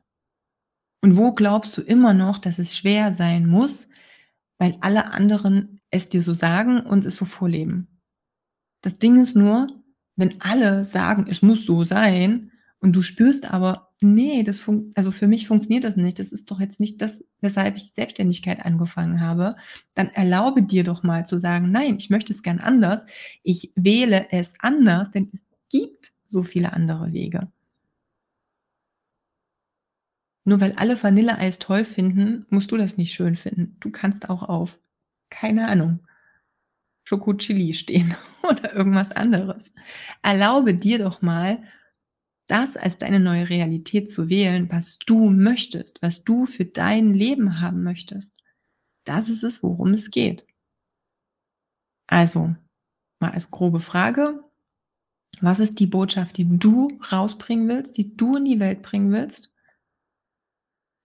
Und 1.03 1.17
wo 1.17 1.33
glaubst 1.33 1.77
du 1.77 1.81
immer 1.81 2.13
noch, 2.13 2.37
dass 2.39 2.59
es 2.59 2.75
schwer 2.77 3.13
sein 3.13 3.47
muss, 3.47 3.89
weil 4.57 4.77
alle 4.81 5.11
anderen 5.11 5.81
es 5.91 6.09
dir 6.09 6.21
so 6.21 6.33
sagen 6.33 6.81
und 6.81 7.05
es 7.05 7.15
so 7.17 7.25
vorleben? 7.25 7.94
Das 8.85 8.99
Ding 8.99 9.19
ist 9.19 9.35
nur, 9.35 9.65
wenn 10.15 10.39
alle 10.41 10.85
sagen, 10.85 11.25
es 11.27 11.41
muss 11.41 11.65
so 11.65 11.83
sein 11.85 12.51
und 12.79 12.95
du 12.95 13.01
spürst 13.01 13.51
aber: 13.51 13.89
„Ne, 13.99 14.43
das 14.43 14.59
fun 14.59 14.91
also, 14.93 15.09
für 15.09 15.25
mich 15.27 15.47
funktioniert 15.47 15.83
das 15.83 15.95
nicht. 15.95 16.19
Das 16.19 16.31
ist 16.31 16.51
doch 16.51 16.59
jetzt 16.59 16.79
nicht 16.79 17.01
das, 17.01 17.25
weshalb 17.41 17.77
ich 17.77 17.93
Selbstständigkeit 17.93 18.63
angefangen 18.63 19.21
habe“, 19.21 19.55
dann 19.95 20.09
erlaube 20.09 20.61
dir 20.61 20.83
doch 20.83 21.01
mal 21.01 21.25
zu 21.25 21.39
sagen: 21.39 21.71
„Nein, 21.71 21.95
ich 21.97 22.11
möchte 22.11 22.31
es 22.31 22.43
gern 22.43 22.59
anders. 22.59 23.07
Ich 23.41 23.71
wähle 23.75 24.27
es 24.29 24.53
anders, 24.59 25.09
denn 25.09 25.29
es 25.33 25.43
gibt 25.71 26.13
so 26.29 26.43
viele 26.43 26.71
andere 26.73 27.11
Wege.“ 27.11 27.47
Nur 30.47 30.61
weil 30.61 30.73
alle 30.73 31.01
Vanilleeis 31.01 31.57
toll 31.59 31.83
finden, 31.85 32.45
musst 32.49 32.71
du 32.71 32.77
das 32.77 32.97
nicht 32.97 33.13
schön 33.13 33.35
finden. 33.35 33.77
Du 33.79 33.89
kannst 33.89 34.29
auch 34.29 34.43
auf, 34.43 34.79
keine 35.31 35.67
Ahnung, 35.67 35.99
Schokochili 37.05 37.73
stehen 37.73 38.15
oder 38.43 38.73
irgendwas 38.73 39.11
anderes. 39.11 39.71
Erlaube 40.21 40.73
dir 40.73 40.99
doch 40.99 41.21
mal, 41.21 41.63
das 42.47 42.77
als 42.77 42.97
deine 42.97 43.19
neue 43.19 43.49
Realität 43.49 44.09
zu 44.09 44.29
wählen, 44.29 44.69
was 44.71 44.99
du 44.99 45.31
möchtest, 45.31 46.01
was 46.01 46.23
du 46.23 46.45
für 46.45 46.65
dein 46.65 47.13
Leben 47.13 47.61
haben 47.61 47.83
möchtest. 47.83 48.35
Das 49.03 49.29
ist 49.29 49.43
es, 49.43 49.63
worum 49.63 49.93
es 49.93 50.11
geht. 50.11 50.45
Also, 52.07 52.55
mal 53.19 53.31
als 53.31 53.49
grobe 53.49 53.79
Frage: 53.79 54.43
Was 55.41 55.59
ist 55.59 55.79
die 55.79 55.87
Botschaft, 55.87 56.37
die 56.37 56.57
du 56.57 56.99
rausbringen 57.11 57.67
willst, 57.67 57.97
die 57.97 58.15
du 58.15 58.37
in 58.37 58.45
die 58.45 58.59
Welt 58.59 58.81
bringen 58.83 59.11
willst? 59.11 59.53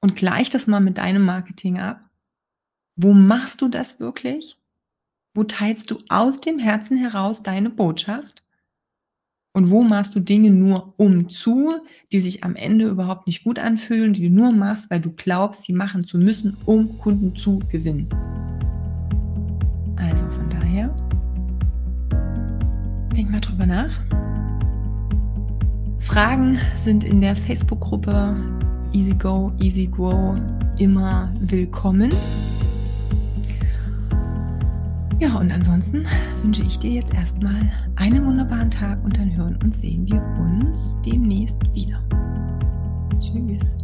Und 0.03 0.17
gleich 0.17 0.49
das 0.51 0.67
mal 0.67 0.81
mit 0.81 0.99
deinem 0.99 1.25
Marketing 1.25 1.79
ab. 1.79 2.11
Wo 2.97 3.13
machst 3.13 3.63
du 3.63 3.69
das 3.69 4.01
wirklich? 4.01 4.60
Wo 5.33 5.45
teilst 5.45 5.93
du 5.93 5.99
aus 6.09 6.41
dem 6.41 6.59
Herzen 6.59 6.97
heraus 6.97 7.43
deine 7.45 7.71
Botschaft? 7.71 8.43
Und 9.53 9.71
wo 9.71 9.83
machst 9.83 10.15
du 10.15 10.21
Dinge 10.21 10.51
nur 10.51 10.95
um 10.97 11.29
zu, 11.29 11.77
die 12.11 12.21
sich 12.21 12.43
am 12.43 12.57
Ende 12.57 12.89
überhaupt 12.89 13.29
nicht 13.29 13.45
gut 13.45 13.59
anfühlen, 13.59 14.13
die 14.13 14.29
du 14.29 14.35
nur 14.35 14.51
machst, 14.53 14.91
weil 14.91 15.01
du 15.01 15.11
glaubst, 15.13 15.65
sie 15.65 15.73
machen 15.73 16.05
zu 16.05 16.19
müssen, 16.19 16.57
um 16.67 16.99
Kunden 16.99 17.37
zu 17.37 17.61
gewinnen? 17.69 18.09
Also, 19.97 20.29
von 20.31 20.49
daher 20.51 20.89
denk 23.15 23.31
mal 23.31 23.41
drüber 23.41 23.67
nach. 23.67 24.01
Fragen 26.01 26.59
sind 26.75 27.05
in 27.05 27.21
der 27.21 27.37
Facebook-Gruppe 27.37 28.35
Easy 28.93 29.15
Go, 29.15 29.53
Easy 29.61 29.87
Grow 29.87 30.37
immer 30.79 31.33
willkommen. 31.39 32.11
Ja, 35.21 35.37
und 35.37 35.53
ansonsten 35.53 36.07
wünsche 36.43 36.63
ich 36.63 36.79
dir 36.79 36.93
jetzt 36.93 37.13
erst 37.13 37.43
mal 37.43 37.71
einen 37.97 38.25
wunderbaren 38.25 38.71
Tag 38.71 39.05
und 39.05 39.19
dann 39.19 39.37
hören 39.37 39.59
und 39.63 39.77
sehen 39.77 40.07
wir 40.07 40.23
uns 40.41 40.97
demnächst 41.05 41.61
wieder. 41.75 42.03
Tschüss. 43.21 43.77